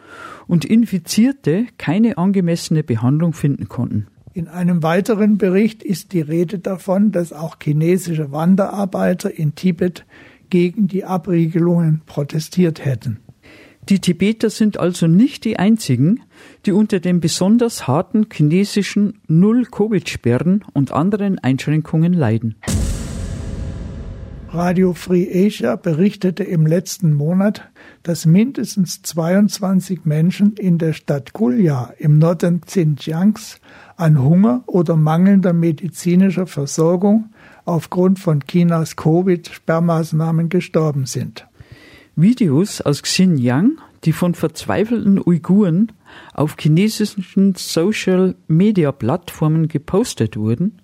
und 0.46 0.66
Infizierte 0.66 1.64
keine 1.78 2.18
angemessene 2.18 2.84
Behandlung 2.84 3.32
finden 3.32 3.70
konnten. 3.70 4.08
In 4.34 4.48
einem 4.48 4.82
weiteren 4.82 5.38
Bericht 5.38 5.82
ist 5.82 6.12
die 6.12 6.20
Rede 6.20 6.58
davon, 6.58 7.10
dass 7.10 7.32
auch 7.32 7.56
chinesische 7.58 8.32
Wanderarbeiter 8.32 9.34
in 9.34 9.54
Tibet 9.54 10.04
gegen 10.50 10.86
die 10.86 11.06
Abriegelungen 11.06 12.02
protestiert 12.04 12.84
hätten. 12.84 13.20
Die 13.88 13.98
Tibeter 13.98 14.50
sind 14.50 14.78
also 14.78 15.06
nicht 15.06 15.44
die 15.44 15.58
einzigen, 15.58 16.22
die 16.66 16.72
unter 16.72 17.00
den 17.00 17.20
besonders 17.20 17.88
harten 17.88 18.26
chinesischen 18.32 19.20
Null-Covid-Sperren 19.26 20.64
und 20.72 20.92
anderen 20.92 21.38
Einschränkungen 21.38 22.12
leiden. 22.12 22.56
Radio 24.52 24.94
Free 24.94 25.46
Asia 25.46 25.76
berichtete 25.76 26.42
im 26.42 26.66
letzten 26.66 27.14
Monat, 27.14 27.70
dass 28.02 28.26
mindestens 28.26 29.00
22 29.02 30.04
Menschen 30.04 30.54
in 30.54 30.76
der 30.76 30.92
Stadt 30.92 31.32
Gulya 31.32 31.94
im 31.98 32.18
Norden 32.18 32.60
Xinjiangs 32.60 33.60
an 33.96 34.20
Hunger 34.20 34.64
oder 34.66 34.96
mangelnder 34.96 35.52
medizinischer 35.52 36.48
Versorgung 36.48 37.30
aufgrund 37.64 38.18
von 38.18 38.40
Chinas 38.40 38.96
Covid-Sperrmaßnahmen 38.96 40.48
gestorben 40.48 41.06
sind. 41.06 41.46
Videos 42.20 42.80
aus 42.80 43.02
Xinjiang, 43.02 43.78
die 44.04 44.12
von 44.12 44.35
verzweifelten 44.35 45.20
Uiguren 45.24 45.92
auf 46.35 46.56
chinesischen 46.59 47.54
Social-Media-Plattformen 47.56 49.68
gepostet 49.68 50.37
wurden, 50.37 50.80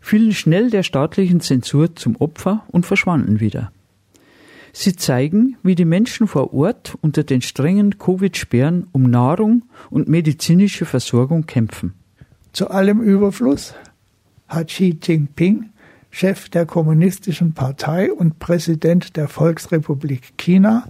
fielen 0.00 0.32
schnell 0.32 0.70
der 0.70 0.82
staatlichen 0.82 1.40
Zensur 1.40 1.94
zum 1.96 2.16
Opfer 2.16 2.64
und 2.68 2.86
verschwanden 2.86 3.40
wieder. 3.40 3.72
Sie 4.72 4.94
zeigen, 4.94 5.56
wie 5.62 5.74
die 5.74 5.84
Menschen 5.84 6.28
vor 6.28 6.54
Ort 6.54 6.96
unter 7.00 7.24
den 7.24 7.42
strengen 7.42 7.98
Covid-Sperren 7.98 8.86
um 8.92 9.04
Nahrung 9.04 9.64
und 9.90 10.08
medizinische 10.08 10.84
Versorgung 10.84 11.46
kämpfen. 11.46 11.94
Zu 12.52 12.70
allem 12.70 13.00
Überfluss 13.00 13.74
hat 14.46 14.68
Xi 14.68 14.98
Jinping, 15.02 15.70
Chef 16.10 16.48
der 16.48 16.66
Kommunistischen 16.66 17.52
Partei 17.52 18.12
und 18.12 18.38
Präsident 18.38 19.16
der 19.16 19.28
Volksrepublik 19.28 20.36
China, 20.36 20.84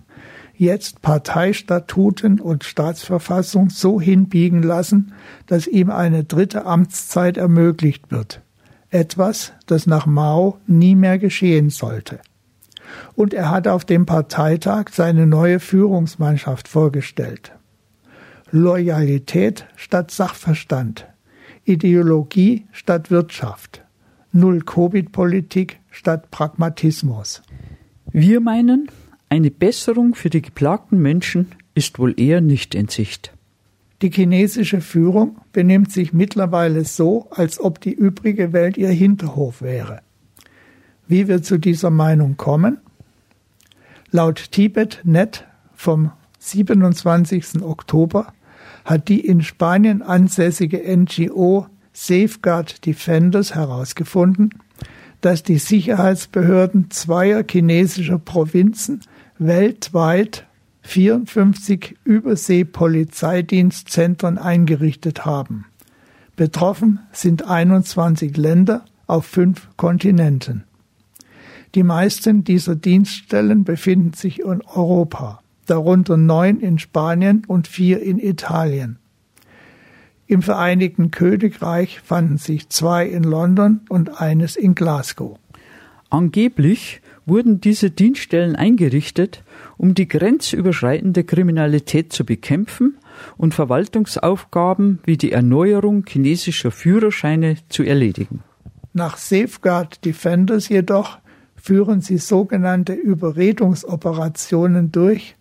jetzt 0.55 1.03
Parteistatuten 1.03 2.41
und 2.41 2.65
Staatsverfassung 2.65 3.71
so 3.71 4.01
hinbiegen 4.01 4.63
lassen, 4.63 5.13
dass 5.47 5.67
ihm 5.67 5.91
eine 5.91 6.25
dritte 6.25 6.67
Amtszeit 6.67 7.37
ermöglicht 7.37 8.11
wird. 8.11 8.41
Etwas, 8.91 9.53
das 9.67 9.87
nach 9.87 10.07
Mao 10.07 10.59
nie 10.67 10.95
mehr 10.95 11.19
geschehen 11.19 11.71
sollte. 11.71 12.21
und 13.15 13.35
er 13.35 13.51
hat 13.51 13.69
auf 13.69 13.85
dem 13.85 14.07
Parteitag 14.07 14.91
seine 14.91 15.27
neue 15.27 15.61
Führungsmannschaft 15.61 16.69
vorgestellt. 16.69 17.53
Loyalität 18.51 19.67
statt 19.77 20.11
Sachverstand, 20.11 21.07
Ideologie 21.65 22.67
statt 22.73 23.11
Wirtschaft, 23.11 23.85
Null-Covid-Politik 24.39 25.81
statt 25.91 26.31
Pragmatismus. 26.31 27.43
Wir 28.13 28.41
meinen, 28.41 28.89
eine 29.29 29.51
Besserung 29.51 30.15
für 30.15 30.31
die 30.31 30.43
geplagten 30.43 31.01
Menschen 31.01 31.49
ist 31.75 31.99
wohl 31.99 32.19
eher 32.19 32.41
nicht 32.41 32.75
in 32.75 32.89
Sicht. 32.89 33.33
Die 34.01 34.11
chinesische 34.11 34.81
Führung 34.81 35.39
benimmt 35.53 35.91
sich 35.93 36.13
mittlerweile 36.13 36.85
so, 36.85 37.29
als 37.31 37.61
ob 37.61 37.81
die 37.81 37.93
übrige 37.93 38.53
Welt 38.53 38.77
ihr 38.77 38.91
Hinterhof 38.91 39.61
wäre. 39.61 40.01
Wie 41.09 41.27
wir 41.27 41.43
zu 41.43 41.59
dieser 41.59 41.91
Meinung 41.91 42.37
kommen? 42.37 42.79
Laut 44.11 44.53
Tibet.net 44.53 45.47
vom 45.75 46.13
27. 46.39 47.63
Oktober 47.63 48.33
hat 48.85 49.09
die 49.09 49.21
in 49.21 49.43
Spanien 49.43 50.03
ansässige 50.03 50.79
NGO 50.97 51.67
Safeguard 52.01 52.87
Defenders 52.87 53.57
herausgefunden, 53.57 54.51
dass 55.21 55.43
die 55.43 55.59
Sicherheitsbehörden 55.59 56.93
zweier 56.93 57.43
chinesischer 57.43 58.21
Provinzen 58.21 59.01
weltweit 59.39 60.47
54 60.83 61.97
Überseepolizeidienstzentren 62.05 64.39
eingerichtet 64.39 65.27
haben. 65.27 65.65
Betroffen 66.37 67.01
sind 67.11 67.45
21 67.45 68.37
Länder 68.37 68.85
auf 69.09 69.27
fünf 69.27 69.67
Kontinenten. 69.77 70.63
Die 71.75 71.83
meisten 71.83 72.45
dieser 72.45 72.77
Dienststellen 72.77 73.65
befinden 73.65 74.13
sich 74.13 74.39
in 74.39 74.63
Europa, 74.63 75.41
darunter 75.67 76.17
neun 76.17 76.61
in 76.61 76.79
Spanien 76.79 77.43
und 77.49 77.67
vier 77.67 78.01
in 78.01 78.21
Italien. 78.21 79.01
Im 80.31 80.43
Vereinigten 80.43 81.11
Königreich 81.11 82.01
fanden 82.01 82.37
sich 82.37 82.69
zwei 82.69 83.07
in 83.07 83.23
London 83.23 83.81
und 83.89 84.21
eines 84.21 84.57
in 84.57 84.75
Glasgow. 84.75 85.39
Angeblich 86.11 87.01
wurden 87.25 87.63
diese 87.63 87.91
Dienststellen 87.91 88.55
eingerichtet, 88.55 89.43
um 89.79 89.95
die 89.95 90.07
grenzüberschreitende 90.07 91.25
Kriminalität 91.25 92.13
zu 92.13 92.27
bekämpfen 92.27 92.99
und 93.39 93.55
Verwaltungsaufgaben 93.55 94.99
wie 95.05 95.17
die 95.17 95.33
Erneuerung 95.33 96.05
chinesischer 96.07 96.73
Führerscheine 96.73 97.57
zu 97.71 97.83
erledigen. 97.83 98.43
Nach 98.93 99.17
Safeguard 99.17 100.05
Defenders 100.05 100.69
jedoch 100.69 101.21
führen 101.57 102.03
sie 102.03 102.19
sogenannte 102.19 102.93
Überredungsoperationen 102.93 104.93
durch, 104.93 105.38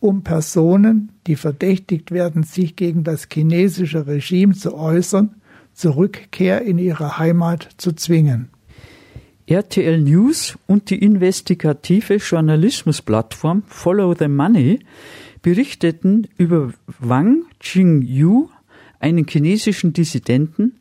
um 0.00 0.22
Personen, 0.22 1.12
die 1.26 1.36
verdächtigt 1.36 2.10
werden, 2.10 2.42
sich 2.42 2.74
gegen 2.74 3.04
das 3.04 3.28
chinesische 3.32 4.06
Regime 4.06 4.54
zu 4.54 4.74
äußern, 4.74 5.36
zur 5.72 5.96
Rückkehr 5.96 6.62
in 6.62 6.78
ihre 6.78 7.18
Heimat 7.18 7.68
zu 7.76 7.92
zwingen. 7.92 8.48
RTL 9.46 10.00
News 10.00 10.58
und 10.66 10.90
die 10.90 10.98
investigative 10.98 12.16
Journalismusplattform 12.16 13.64
Follow 13.66 14.14
the 14.16 14.28
Money 14.28 14.80
berichteten 15.42 16.28
über 16.36 16.72
Wang 16.98 17.44
Jingyu, 17.60 18.48
einen 19.00 19.26
chinesischen 19.26 19.92
Dissidenten, 19.92 20.78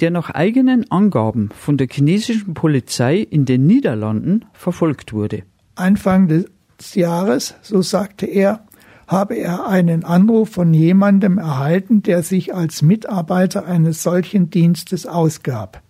der 0.00 0.10
nach 0.10 0.30
eigenen 0.30 0.90
Angaben 0.90 1.50
von 1.54 1.76
der 1.76 1.88
chinesischen 1.90 2.54
Polizei 2.54 3.18
in 3.18 3.44
den 3.44 3.66
Niederlanden 3.66 4.44
verfolgt 4.52 5.12
wurde. 5.12 5.44
Anfang 5.74 6.28
des 6.28 6.46
Jahres, 6.94 7.54
so 7.62 7.82
sagte 7.82 8.26
er, 8.26 8.64
habe 9.06 9.34
er 9.34 9.66
einen 9.66 10.04
Anruf 10.04 10.50
von 10.50 10.72
jemandem 10.72 11.38
erhalten, 11.38 12.02
der 12.02 12.22
sich 12.22 12.54
als 12.54 12.80
Mitarbeiter 12.80 13.66
eines 13.66 14.02
solchen 14.02 14.50
Dienstes 14.50 15.06
ausgab. 15.06 15.82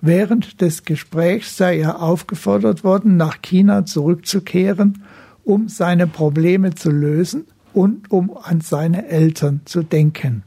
Während 0.00 0.60
des 0.60 0.84
Gesprächs 0.84 1.56
sei 1.56 1.78
er 1.78 2.02
aufgefordert 2.02 2.84
worden, 2.84 3.16
nach 3.16 3.42
China 3.42 3.84
zurückzukehren, 3.84 5.04
um 5.44 5.68
seine 5.68 6.06
Probleme 6.06 6.74
zu 6.74 6.90
lösen 6.90 7.46
und 7.72 8.10
um 8.10 8.36
an 8.36 8.60
seine 8.60 9.08
Eltern 9.08 9.62
zu 9.64 9.82
denken. 9.82 10.42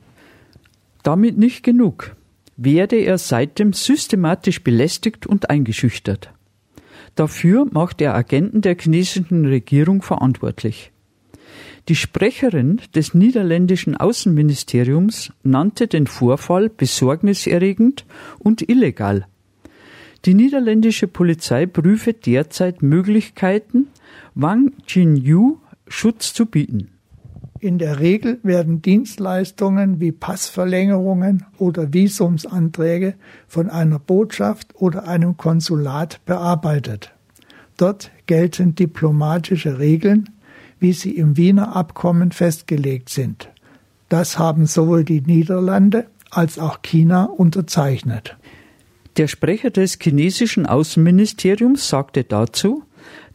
Damit 1.03 1.37
nicht 1.37 1.63
genug, 1.63 2.15
werde 2.57 2.95
er 2.95 3.17
seitdem 3.17 3.73
systematisch 3.73 4.63
belästigt 4.63 5.27
und 5.27 5.49
eingeschüchtert. 5.49 6.31
Dafür 7.15 7.65
macht 7.71 8.01
er 8.01 8.13
Agenten 8.13 8.61
der 8.61 8.75
chinesischen 8.77 9.45
Regierung 9.45 10.01
verantwortlich. 10.01 10.91
Die 11.87 11.95
Sprecherin 11.95 12.81
des 12.95 13.13
niederländischen 13.13 13.95
Außenministeriums 13.95 15.31
nannte 15.43 15.87
den 15.87 16.07
Vorfall 16.07 16.69
besorgniserregend 16.69 18.05
und 18.39 18.67
illegal. 18.67 19.27
Die 20.25 20.33
niederländische 20.33 21.07
Polizei 21.07 21.67
prüfe 21.67 22.13
derzeit 22.13 22.81
Möglichkeiten, 22.81 23.87
Wang 24.33 24.73
Jinyu 24.87 25.57
Schutz 25.87 26.33
zu 26.33 26.47
bieten. 26.47 26.94
In 27.65 27.79
der 27.79 27.99
Regel 27.99 28.37
werden 28.43 28.83
Dienstleistungen 28.83 29.99
wie 29.99 30.11
Passverlängerungen 30.11 31.47
oder 31.57 31.91
Visumsanträge 31.91 33.15
von 33.47 33.71
einer 33.71 33.97
Botschaft 33.97 34.75
oder 34.75 35.07
einem 35.07 35.35
Konsulat 35.35 36.23
bearbeitet. 36.27 37.15
Dort 37.75 38.11
gelten 38.27 38.75
diplomatische 38.75 39.79
Regeln, 39.79 40.29
wie 40.79 40.93
sie 40.93 41.09
im 41.17 41.37
Wiener 41.37 41.75
Abkommen 41.75 42.31
festgelegt 42.31 43.09
sind. 43.09 43.49
Das 44.09 44.37
haben 44.37 44.67
sowohl 44.67 45.03
die 45.03 45.21
Niederlande 45.21 46.05
als 46.29 46.59
auch 46.59 46.83
China 46.83 47.23
unterzeichnet. 47.23 48.37
Der 49.17 49.27
Sprecher 49.27 49.71
des 49.71 49.97
chinesischen 49.99 50.67
Außenministeriums 50.67 51.89
sagte 51.89 52.25
dazu, 52.25 52.83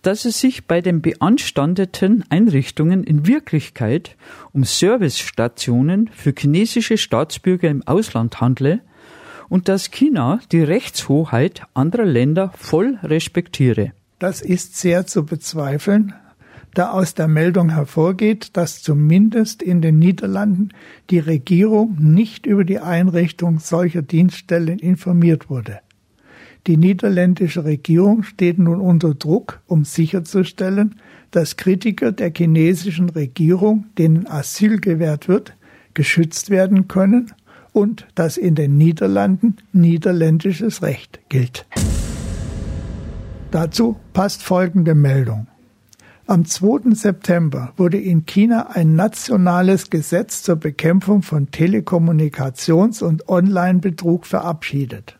dass 0.02 0.24
es 0.24 0.40
sich 0.40 0.66
bei 0.66 0.80
den 0.80 1.02
beanstandeten 1.02 2.24
Einrichtungen 2.30 3.04
in 3.04 3.26
Wirklichkeit 3.26 4.16
um 4.52 4.64
Servicestationen 4.64 6.08
für 6.12 6.32
chinesische 6.36 6.96
Staatsbürger 6.96 7.68
im 7.68 7.86
Ausland 7.86 8.40
handle 8.40 8.80
und 9.48 9.68
dass 9.68 9.90
China 9.90 10.40
die 10.52 10.62
Rechtshoheit 10.62 11.62
anderer 11.74 12.06
Länder 12.06 12.52
voll 12.56 12.98
respektiere. 13.02 13.92
Das 14.18 14.40
ist 14.40 14.76
sehr 14.76 15.06
zu 15.06 15.24
bezweifeln, 15.24 16.14
da 16.74 16.90
aus 16.90 17.14
der 17.14 17.26
Meldung 17.26 17.70
hervorgeht, 17.70 18.56
dass 18.56 18.82
zumindest 18.82 19.62
in 19.62 19.82
den 19.82 19.98
Niederlanden 19.98 20.70
die 21.10 21.18
Regierung 21.18 21.96
nicht 21.98 22.46
über 22.46 22.64
die 22.64 22.78
Einrichtung 22.78 23.58
solcher 23.58 24.02
Dienststellen 24.02 24.78
informiert 24.78 25.50
wurde. 25.50 25.80
Die 26.66 26.76
niederländische 26.76 27.64
Regierung 27.64 28.22
steht 28.22 28.58
nun 28.58 28.80
unter 28.80 29.14
Druck, 29.14 29.60
um 29.66 29.84
sicherzustellen, 29.84 30.96
dass 31.30 31.56
Kritiker 31.56 32.12
der 32.12 32.32
chinesischen 32.36 33.08
Regierung, 33.08 33.86
denen 33.96 34.26
Asyl 34.26 34.78
gewährt 34.78 35.28
wird, 35.28 35.56
geschützt 35.94 36.50
werden 36.50 36.86
können 36.88 37.32
und 37.72 38.06
dass 38.14 38.36
in 38.36 38.54
den 38.54 38.76
Niederlanden 38.76 39.56
niederländisches 39.72 40.82
Recht 40.82 41.20
gilt. 41.28 41.66
Dazu 43.50 43.96
passt 44.12 44.42
folgende 44.42 44.94
Meldung. 44.94 45.46
Am 46.26 46.44
2. 46.44 46.94
September 46.94 47.72
wurde 47.76 47.98
in 47.98 48.24
China 48.24 48.70
ein 48.72 48.94
nationales 48.94 49.90
Gesetz 49.90 50.44
zur 50.44 50.56
Bekämpfung 50.56 51.22
von 51.22 51.48
Telekommunikations- 51.48 53.02
und 53.02 53.28
Online-Betrug 53.28 54.26
verabschiedet. 54.26 55.19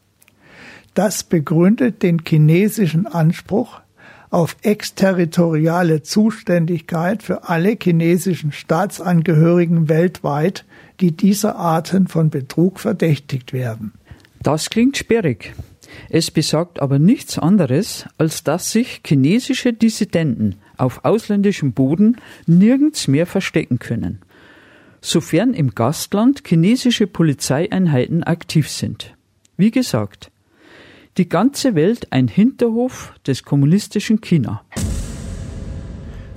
Das 1.01 1.23
begründet 1.23 2.03
den 2.03 2.21
chinesischen 2.29 3.07
Anspruch 3.07 3.81
auf 4.29 4.55
exterritoriale 4.61 6.03
Zuständigkeit 6.03 7.23
für 7.23 7.49
alle 7.49 7.79
chinesischen 7.83 8.53
Staatsangehörigen 8.53 9.89
weltweit, 9.89 10.67
die 11.01 11.13
dieser 11.13 11.57
Arten 11.57 12.07
von 12.07 12.29
Betrug 12.29 12.81
verdächtigt 12.81 13.55
werden. 13.55 13.95
Das 14.43 14.69
klingt 14.69 14.99
sperrig. 14.99 15.55
Es 16.11 16.31
besagt 16.31 16.83
aber 16.83 16.99
nichts 16.99 17.39
anderes, 17.39 18.05
als 18.19 18.45
dass 18.45 18.71
sich 18.71 19.01
chinesische 19.03 19.73
Dissidenten 19.73 20.57
auf 20.77 21.07
ausländischem 21.07 21.73
Boden 21.73 22.19
nirgends 22.45 23.09
mehr 23.09 23.25
verstecken 23.25 23.79
können, 23.79 24.19
sofern 25.01 25.55
im 25.55 25.75
Gastland 25.75 26.43
chinesische 26.47 27.07
Polizeieinheiten 27.07 28.23
aktiv 28.23 28.69
sind. 28.69 29.17
Wie 29.57 29.71
gesagt, 29.71 30.31
die 31.21 31.29
ganze 31.29 31.75
Welt 31.75 32.15
ein 32.15 32.29
Hinterhof 32.29 33.13
des 33.27 33.43
kommunistischen 33.43 34.23
China. 34.23 34.63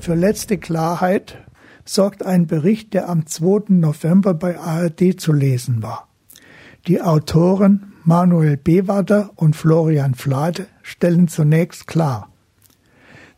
Für 0.02 0.13
letzte 0.13 0.58
Klarheit 0.58 1.38
sorgt 1.86 2.26
ein 2.26 2.48
Bericht, 2.48 2.93
der 2.93 3.08
am 3.08 3.26
2. 3.26 3.76
November 3.76 4.34
bei 4.34 4.60
ARD 4.60 5.22
zu 5.22 5.32
lesen 5.32 5.82
war. 5.82 6.10
Die 6.86 7.02
Autoren 7.02 7.93
Manuel 8.04 8.58
Bewader 8.58 9.32
und 9.38 9.56
Florian 9.56 10.15
Flade 10.15 10.67
stellen 10.82 11.30
zunächst 11.30 11.88
klar, 11.88 12.30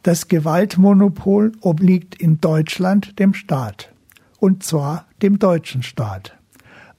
Das 0.02 0.28
Gewaltmonopol 0.28 1.52
obliegt 1.62 2.16
in 2.16 2.42
Deutschland 2.42 3.20
dem 3.20 3.36
Staat, 3.36 3.94
und 4.40 4.64
zwar 4.64 5.06
dem 5.22 5.38
deutschen 5.38 5.84
Staat. 5.84 6.35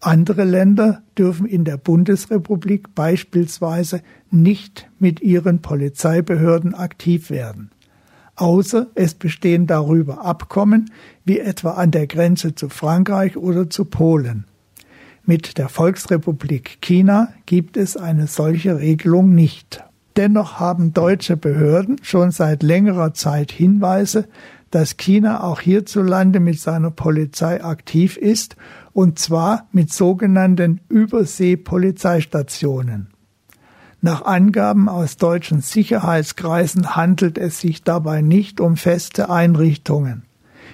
Andere 0.07 0.45
Länder 0.45 1.03
dürfen 1.19 1.47
in 1.47 1.64
der 1.64 1.79
Bundesrepublik 1.79 2.95
beispielsweise 2.95 4.03
nicht 4.31 4.88
mit 5.01 5.21
ihren 5.21 5.62
Polizeibehörden 5.62 6.77
aktiv 6.77 7.29
werden, 7.29 7.73
außer 8.37 8.87
es 8.95 9.14
bestehen 9.14 9.66
darüber 9.66 10.25
Abkommen, 10.25 10.92
wie 11.25 11.40
etwa 11.40 11.73
an 11.73 11.90
der 11.90 12.07
Grenze 12.07 12.55
zu 12.55 12.69
Frankreich 12.69 13.37
oder 13.37 13.69
zu 13.69 13.85
Polen. 13.85 14.45
Mit 15.25 15.59
der 15.59 15.69
Volksrepublik 15.69 16.79
China 16.81 17.33
gibt 17.45 17.77
es 17.77 17.97
eine 17.97 18.29
solche 18.29 18.79
Regelung 18.79 19.35
nicht. 19.35 19.83
Dennoch 20.16 20.61
haben 20.61 20.92
deutsche 20.92 21.37
Behörden 21.37 21.97
schon 22.03 22.31
seit 22.31 22.62
längerer 22.62 23.12
Zeit 23.12 23.51
Hinweise, 23.51 24.29
dass 24.71 24.97
China 24.97 25.42
auch 25.42 25.61
hierzulande 25.61 26.38
mit 26.38 26.61
seiner 26.61 26.90
Polizei 26.90 27.62
aktiv 27.62 28.16
ist, 28.16 28.57
und 28.97 29.19
zwar 29.19 29.69
mit 29.73 29.93
sogenannten 29.93 30.81
Überseepolizeistationen. 30.89 33.09
Nach 34.01 34.25
Angaben 34.25 34.89
aus 34.89 35.19
deutschen 35.19 35.61
Sicherheitskreisen 35.61 36.97
handelt 36.97 37.37
es 37.37 37.61
sich 37.61 37.83
dabei 37.83 38.23
nicht 38.23 38.59
um 38.59 38.79
feste 38.79 39.29
Einrichtungen. 39.29 40.23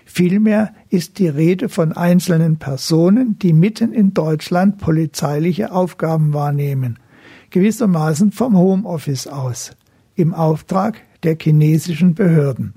Vielmehr 0.05 0.73
ist 0.89 1.19
die 1.19 1.27
Rede 1.27 1.69
von 1.69 1.95
einzelnen 1.95 2.59
Personen, 2.59 3.41
die 3.41 3.53
mitten 3.53 3.93
in 3.93 4.15
Deutschland 4.15 4.79
polizeiliche 4.79 5.73
Aufgaben 5.73 6.33
wahrnehmen, 6.33 7.01
gewissermaßen 7.51 8.31
vom 8.31 8.57
Homeoffice 8.57 9.27
aus, 9.27 9.73
im 10.15 10.33
Auftrag 10.33 11.01
der 11.25 11.37
chinesischen 11.41 12.15
Behörden. 12.15 12.75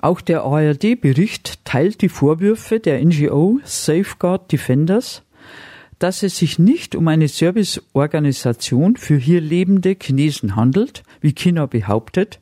Auch 0.00 0.20
der 0.20 0.42
ARD-Bericht 0.42 1.64
teilt 1.64 2.02
die 2.02 2.08
Vorwürfe 2.08 2.78
der 2.78 3.04
NGO 3.04 3.58
Safeguard 3.64 4.52
Defenders, 4.52 5.22
dass 5.98 6.22
es 6.22 6.38
sich 6.38 6.60
nicht 6.60 6.94
um 6.94 7.08
eine 7.08 7.26
Serviceorganisation 7.26 8.96
für 8.96 9.16
hier 9.16 9.40
lebende 9.40 9.96
Chinesen 10.00 10.54
handelt, 10.54 11.02
wie 11.20 11.32
China 11.32 11.66
behauptet, 11.66 12.38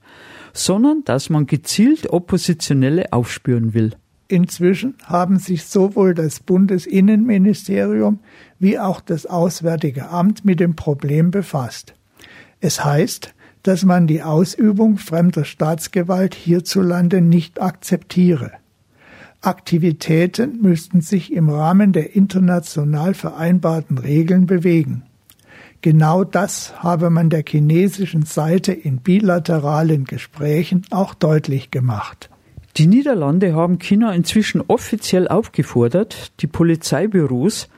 sondern 0.52 1.02
dass 1.04 1.30
man 1.30 1.46
gezielt 1.46 2.10
Oppositionelle 2.10 3.12
aufspüren 3.12 3.72
will. 3.72 3.92
Inzwischen 4.28 4.94
haben 5.04 5.38
sich 5.38 5.64
sowohl 5.64 6.12
das 6.12 6.40
Bundesinnenministerium 6.40 8.18
wie 8.58 8.78
auch 8.78 9.00
das 9.00 9.24
Auswärtige 9.24 10.08
Amt 10.08 10.44
mit 10.44 10.60
dem 10.60 10.74
Problem 10.76 11.30
befasst. 11.30 11.94
Es 12.60 12.84
heißt, 12.84 13.34
dass 13.66 13.84
man 13.84 14.06
die 14.06 14.22
Ausübung 14.22 14.96
fremder 14.96 15.44
Staatsgewalt 15.44 16.36
hierzulande 16.36 17.20
nicht 17.20 17.60
akzeptiere. 17.60 18.52
Aktivitäten 19.40 20.60
müssten 20.62 21.00
sich 21.00 21.32
im 21.32 21.48
Rahmen 21.48 21.92
der 21.92 22.14
international 22.14 23.14
vereinbarten 23.14 23.98
Regeln 23.98 24.46
bewegen. 24.46 25.02
Genau 25.82 26.22
das 26.22 26.80
habe 26.80 27.10
man 27.10 27.28
der 27.28 27.42
chinesischen 27.46 28.24
Seite 28.24 28.72
in 28.72 28.98
bilateralen 28.98 30.04
Gesprächen 30.04 30.82
auch 30.90 31.14
deutlich 31.14 31.72
gemacht. 31.72 32.30
Die 32.76 32.86
Niederlande 32.86 33.54
haben 33.54 33.80
China 33.80 34.12
inzwischen 34.12 34.62
offiziell 34.68 35.26
aufgefordert, 35.26 36.32
die 36.40 36.46
Polizeibüros, 36.46 37.68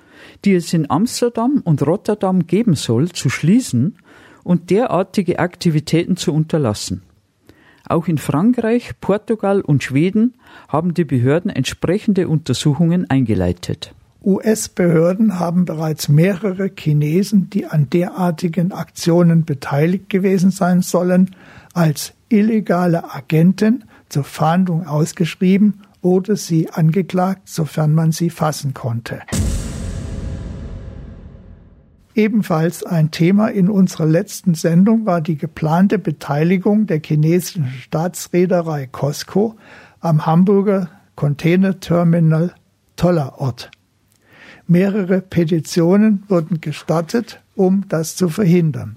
die 0.45 0.55
es 0.55 0.75
in 0.75 0.91
Amsterdam 0.91 1.63
und 1.65 1.87
Rotterdam 1.87 2.47
geben 2.47 2.75
soll, 2.75 3.09
zu 3.09 3.31
schließen 3.31 3.97
und 4.49 4.71
derartige 4.71 5.41
Aktivitäten 5.41 6.17
zu 6.17 6.33
unterlassen. 6.33 7.03
Auch 7.87 8.09
in 8.09 8.17
Frankreich, 8.17 8.93
Portugal 8.99 9.61
und 9.61 9.85
Schweden 9.85 10.39
haben 10.69 10.95
die 10.95 11.05
Behörden 11.05 11.51
entsprechende 11.51 12.29
Untersuchungen 12.29 13.09
eingeleitet. 13.11 13.95
US-Behörden 14.25 15.39
haben 15.39 15.67
bereits 15.67 16.09
mehrere 16.09 16.71
Chinesen, 16.75 17.51
die 17.51 17.67
an 17.67 17.91
derartigen 17.91 18.73
Aktionen 18.73 19.45
beteiligt 19.45 20.09
gewesen 20.09 20.51
sein 20.51 20.81
sollen, 20.81 21.37
als 21.75 22.15
illegale 22.31 23.15
Agenten 23.15 23.85
zur 24.09 24.25
Fahndung 24.25 24.87
ausgeschrieben 24.87 25.83
oder 26.01 26.37
sie 26.37 26.71
angeklagt, 26.71 27.51
sofern 27.51 27.95
man 27.95 28.13
sie 28.13 28.31
fassen 28.31 28.73
konnte. 28.73 29.21
Ebenfalls 32.19 32.83
ein 32.83 33.13
Thema 33.13 33.47
in 33.47 33.71
unserer 33.71 34.07
letzten 34.07 34.55
Sendung 34.55 35.07
war 35.07 35.21
die 35.21 35.39
geplante 35.39 36.01
Beteiligung 36.01 36.89
der 36.89 37.01
chinesischen 37.01 37.69
Staatsreederei 37.69 38.89
COSCO 38.89 39.55
am 40.01 40.27
Hamburger 40.27 40.91
Containerterminal 41.15 42.53
Tollerort. 42.97 43.71
Mehrere 44.67 45.21
Petitionen 45.21 46.25
wurden 46.27 46.61
gestartet, 46.61 47.41
um 47.55 47.85
das 47.89 48.17
zu 48.17 48.29
verhindern. 48.29 48.97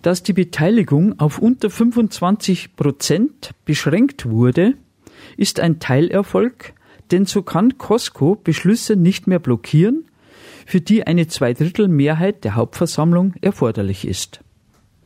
Dass 0.00 0.22
die 0.22 0.32
Beteiligung 0.32 1.20
auf 1.20 1.40
unter 1.40 1.68
25 1.68 2.76
Prozent 2.76 3.50
beschränkt 3.66 4.24
wurde, 4.24 4.72
ist 5.36 5.60
ein 5.60 5.80
Teilerfolg, 5.80 6.72
denn 7.10 7.26
so 7.26 7.42
kann 7.42 7.76
Costco 7.76 8.36
Beschlüsse 8.36 8.96
nicht 8.96 9.26
mehr 9.26 9.38
blockieren, 9.38 10.06
für 10.66 10.80
die 10.80 11.06
eine 11.06 11.26
Zweidrittelmehrheit 11.26 12.44
der 12.44 12.54
Hauptversammlung 12.54 13.34
erforderlich 13.40 14.06
ist. 14.06 14.40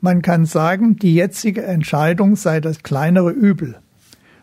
Man 0.00 0.22
kann 0.22 0.44
sagen, 0.44 0.96
die 0.96 1.14
jetzige 1.14 1.64
Entscheidung 1.64 2.36
sei 2.36 2.60
das 2.60 2.82
kleinere 2.82 3.30
Übel. 3.30 3.78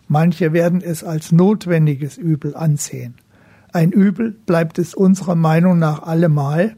Manche 0.07 0.53
werden 0.53 0.81
es 0.81 1.03
als 1.03 1.31
notwendiges 1.31 2.17
Übel 2.17 2.55
ansehen. 2.55 3.15
Ein 3.71 3.91
Übel 3.91 4.31
bleibt 4.31 4.79
es 4.79 4.93
unserer 4.93 5.35
Meinung 5.35 5.79
nach 5.79 6.03
allemal, 6.03 6.75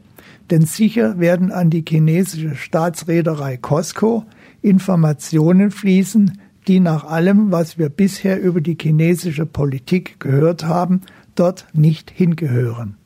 denn 0.50 0.62
sicher 0.62 1.18
werden 1.18 1.52
an 1.52 1.70
die 1.70 1.84
chinesische 1.86 2.54
Staatsreederei 2.54 3.56
Costco 3.56 4.24
Informationen 4.62 5.70
fließen, 5.70 6.40
die 6.66 6.80
nach 6.80 7.04
allem, 7.04 7.52
was 7.52 7.78
wir 7.78 7.88
bisher 7.88 8.40
über 8.40 8.60
die 8.60 8.76
chinesische 8.80 9.46
Politik 9.46 10.20
gehört 10.20 10.64
haben, 10.64 11.02
dort 11.34 11.66
nicht 11.72 12.10
hingehören. 12.10 12.96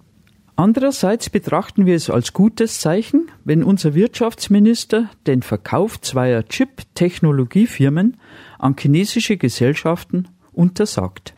Andererseits 0.54 1.30
betrachten 1.30 1.86
wir 1.86 1.94
es 1.94 2.10
als 2.10 2.34
gutes 2.34 2.80
Zeichen, 2.80 3.30
wenn 3.44 3.64
unser 3.64 3.94
Wirtschaftsminister 3.94 5.08
den 5.26 5.42
Verkauf 5.42 6.00
zweier 6.00 6.44
Chip-Technologiefirmen 6.44 8.18
an 8.58 8.76
chinesische 8.78 9.38
Gesellschaften 9.38 10.28
untersagt. 10.52 11.34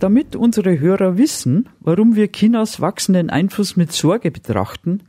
Damit 0.00 0.34
unsere 0.34 0.80
Hörer 0.80 1.16
wissen, 1.16 1.68
warum 1.78 2.16
wir 2.16 2.32
Chinas 2.32 2.80
wachsenden 2.80 3.30
Einfluss 3.30 3.76
mit 3.76 3.92
Sorge 3.92 4.32
betrachten, 4.32 5.04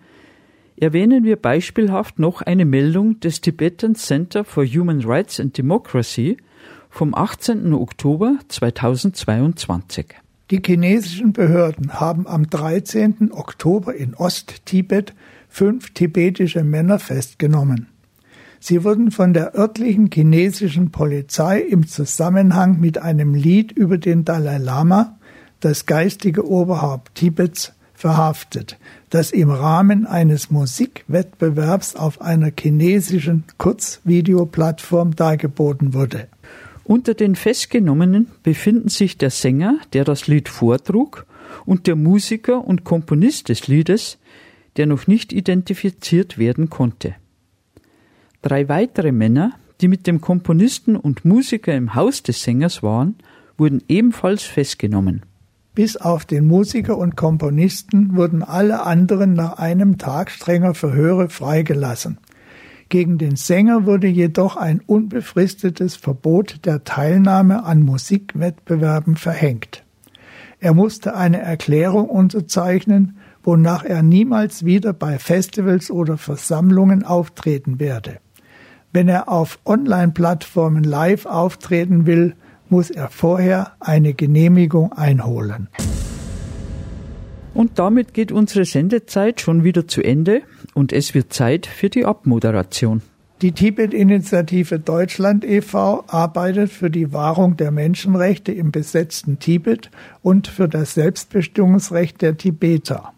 erwähnen 0.78 1.24
wir 1.24 1.36
beispielhaft 1.36 2.20
noch 2.20 2.44
eine 2.44 2.66
Meldung 2.66 3.20
des 3.20 3.42
Tibetan 3.42 3.96
Center 3.96 4.44
for 4.44 4.64
Human 4.64 5.04
Rights 5.04 5.40
and 5.40 5.58
Democracy 5.58 6.38
vom 6.92 7.16
18. 7.16 7.74
Oktober 7.74 8.38
2022. 8.50 10.23
Die 10.54 10.62
chinesischen 10.64 11.34
Behörden 11.34 12.00
haben 12.00 12.28
am 12.28 12.48
13. 12.48 13.32
Oktober 13.32 13.96
in 13.96 14.14
Ost-Tibet 14.14 15.16
fünf 15.50 15.96
tibetische 15.96 16.64
Männer 16.64 17.00
festgenommen. 17.00 17.88
Sie 18.60 18.84
wurden 18.84 19.10
von 19.10 19.34
der 19.34 19.56
örtlichen 19.56 20.12
chinesischen 20.14 20.92
Polizei 20.92 21.60
im 21.60 21.88
Zusammenhang 21.88 22.80
mit 22.80 23.00
einem 23.00 23.34
Lied 23.34 23.72
über 23.72 23.98
den 23.98 24.26
Dalai 24.26 24.60
Lama, 24.60 25.18
das 25.60 25.88
geistige 25.88 26.48
Oberhaupt 26.48 27.16
Tibets, 27.16 27.74
verhaftet, 27.96 28.78
das 29.10 29.32
im 29.32 29.50
Rahmen 29.50 30.06
eines 30.06 30.52
Musikwettbewerbs 30.52 31.96
auf 31.96 32.22
einer 32.22 32.52
chinesischen 32.56 33.44
Kurzvideoplattform 33.58 35.16
dargeboten 35.16 35.96
wurde. 35.96 36.28
Unter 36.86 37.14
den 37.14 37.36
Festgenommenen 37.36 38.28
befinden 38.44 38.90
sich 38.90 39.18
der 39.18 39.30
Sänger, 39.30 39.80
der 39.94 40.04
das 40.04 40.28
Lied 40.28 40.50
vortrug, 40.50 41.26
und 41.66 41.88
der 41.88 41.96
Musiker 41.96 42.66
und 42.66 42.84
Komponist 42.84 43.50
des 43.50 43.68
Liedes, 43.68 44.18
der 44.76 44.88
noch 44.88 45.08
nicht 45.08 45.32
identifiziert 45.32 46.38
werden 46.38 46.70
konnte. 46.70 47.16
Drei 48.42 48.68
weitere 48.68 49.12
Männer, 49.12 49.54
die 49.82 49.88
mit 49.88 50.08
dem 50.08 50.20
Komponisten 50.20 50.96
und 50.96 51.24
Musiker 51.26 51.74
im 51.74 51.96
Haus 51.96 52.24
des 52.24 52.44
Sängers 52.44 52.84
waren, 52.84 53.16
wurden 53.58 53.82
ebenfalls 53.88 54.44
festgenommen. 54.44 55.22
Bis 55.76 55.98
auf 55.98 56.26
den 56.26 56.46
Musiker 56.46 56.98
und 56.98 57.16
Komponisten 57.16 58.16
wurden 58.16 58.44
alle 58.44 58.84
anderen 58.84 59.34
nach 59.34 59.54
einem 59.58 59.98
Tag 59.98 60.30
strenger 60.30 60.76
Verhöre 60.76 61.30
freigelassen. 61.30 62.20
Gegen 62.90 63.18
den 63.18 63.36
Sänger 63.36 63.86
wurde 63.86 64.08
jedoch 64.08 64.56
ein 64.56 64.82
unbefristetes 64.86 65.96
Verbot 65.96 66.66
der 66.66 66.84
Teilnahme 66.84 67.64
an 67.64 67.82
Musikwettbewerben 67.82 69.16
verhängt. 69.16 69.84
Er 70.60 70.74
musste 70.74 71.16
eine 71.16 71.42
Erklärung 71.42 72.08
unterzeichnen, 72.10 73.18
wonach 73.44 73.84
er 73.84 74.02
niemals 74.02 74.64
wieder 74.64 74.94
bei 74.94 75.20
Festivals 75.20 75.92
oder 75.92 76.18
Versammlungen 76.18 77.04
auftreten 77.04 77.80
werde. 77.80 78.20
Wenn 78.94 79.10
er 79.10 79.28
auf 79.28 79.60
Online-Plattformen 79.66 80.84
live 80.84 81.26
auftreten 81.26 82.06
will, 82.06 82.36
muss 82.70 82.92
er 82.92 83.10
vorher 83.10 83.74
eine 83.80 84.14
Genehmigung 84.14 84.94
einholen. 84.94 85.68
Und 87.54 87.80
damit 87.80 88.14
geht 88.14 88.32
unsere 88.32 88.66
Sendezeit 88.66 89.42
schon 89.42 89.64
wieder 89.64 89.88
zu 89.88 90.02
Ende 90.02 90.42
und 90.74 90.92
es 90.92 91.14
wird 91.14 91.32
Zeit 91.34 91.68
für 91.68 91.90
die 91.90 92.06
Abmoderation. 92.06 93.02
Die 93.42 93.52
Tibet-Initiative 93.52 94.80
Deutschland 94.80 95.44
e.V. 95.44 96.06
arbeitet 96.08 96.72
für 96.72 96.90
die 96.90 97.12
Wahrung 97.12 97.58
der 97.58 97.72
Menschenrechte 97.72 98.54
im 98.54 98.72
besetzten 98.72 99.38
Tibet 99.38 99.92
und 100.22 100.48
für 100.48 100.70
das 100.70 100.94
Selbstbestimmungsrecht 100.94 102.22
der 102.22 102.38
Tibeter. 102.38 103.12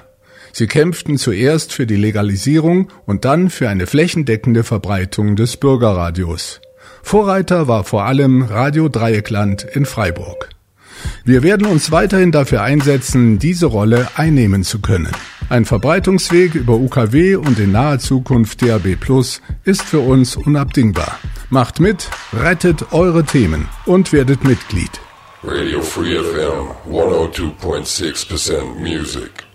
Sie 0.52 0.68
kämpften 0.68 1.18
zuerst 1.18 1.72
für 1.72 1.88
die 1.88 1.96
Legalisierung 1.96 2.92
und 3.06 3.24
dann 3.24 3.50
für 3.50 3.68
eine 3.68 3.88
flächendeckende 3.88 4.62
Verbreitung 4.62 5.34
des 5.34 5.56
Bürgerradios. 5.56 6.60
Vorreiter 7.02 7.68
war 7.68 7.84
vor 7.84 8.04
allem 8.04 8.42
Radio 8.42 8.88
Dreieckland 8.88 9.64
in 9.64 9.84
Freiburg. 9.84 10.48
Wir 11.24 11.42
werden 11.42 11.66
uns 11.66 11.90
weiterhin 11.90 12.32
dafür 12.32 12.62
einsetzen, 12.62 13.38
diese 13.38 13.66
Rolle 13.66 14.08
einnehmen 14.16 14.64
zu 14.64 14.80
können. 14.80 15.12
Ein 15.48 15.64
Verbreitungsweg 15.64 16.54
über 16.54 16.74
UKW 16.74 17.36
und 17.36 17.58
in 17.58 17.72
naher 17.72 17.98
Zukunft 17.98 18.62
DAB 18.62 18.96
Plus 18.98 19.42
ist 19.64 19.82
für 19.82 20.00
uns 20.00 20.36
unabdingbar. 20.36 21.18
Macht 21.50 21.80
mit, 21.80 22.08
rettet 22.32 22.92
eure 22.92 23.24
Themen 23.24 23.68
und 23.84 24.12
werdet 24.12 24.44
Mitglied. 24.44 24.90
Radio 25.44 25.82
Free 25.82 26.16
FM 26.16 26.70
102.6% 26.90 28.78
Music. 28.80 29.51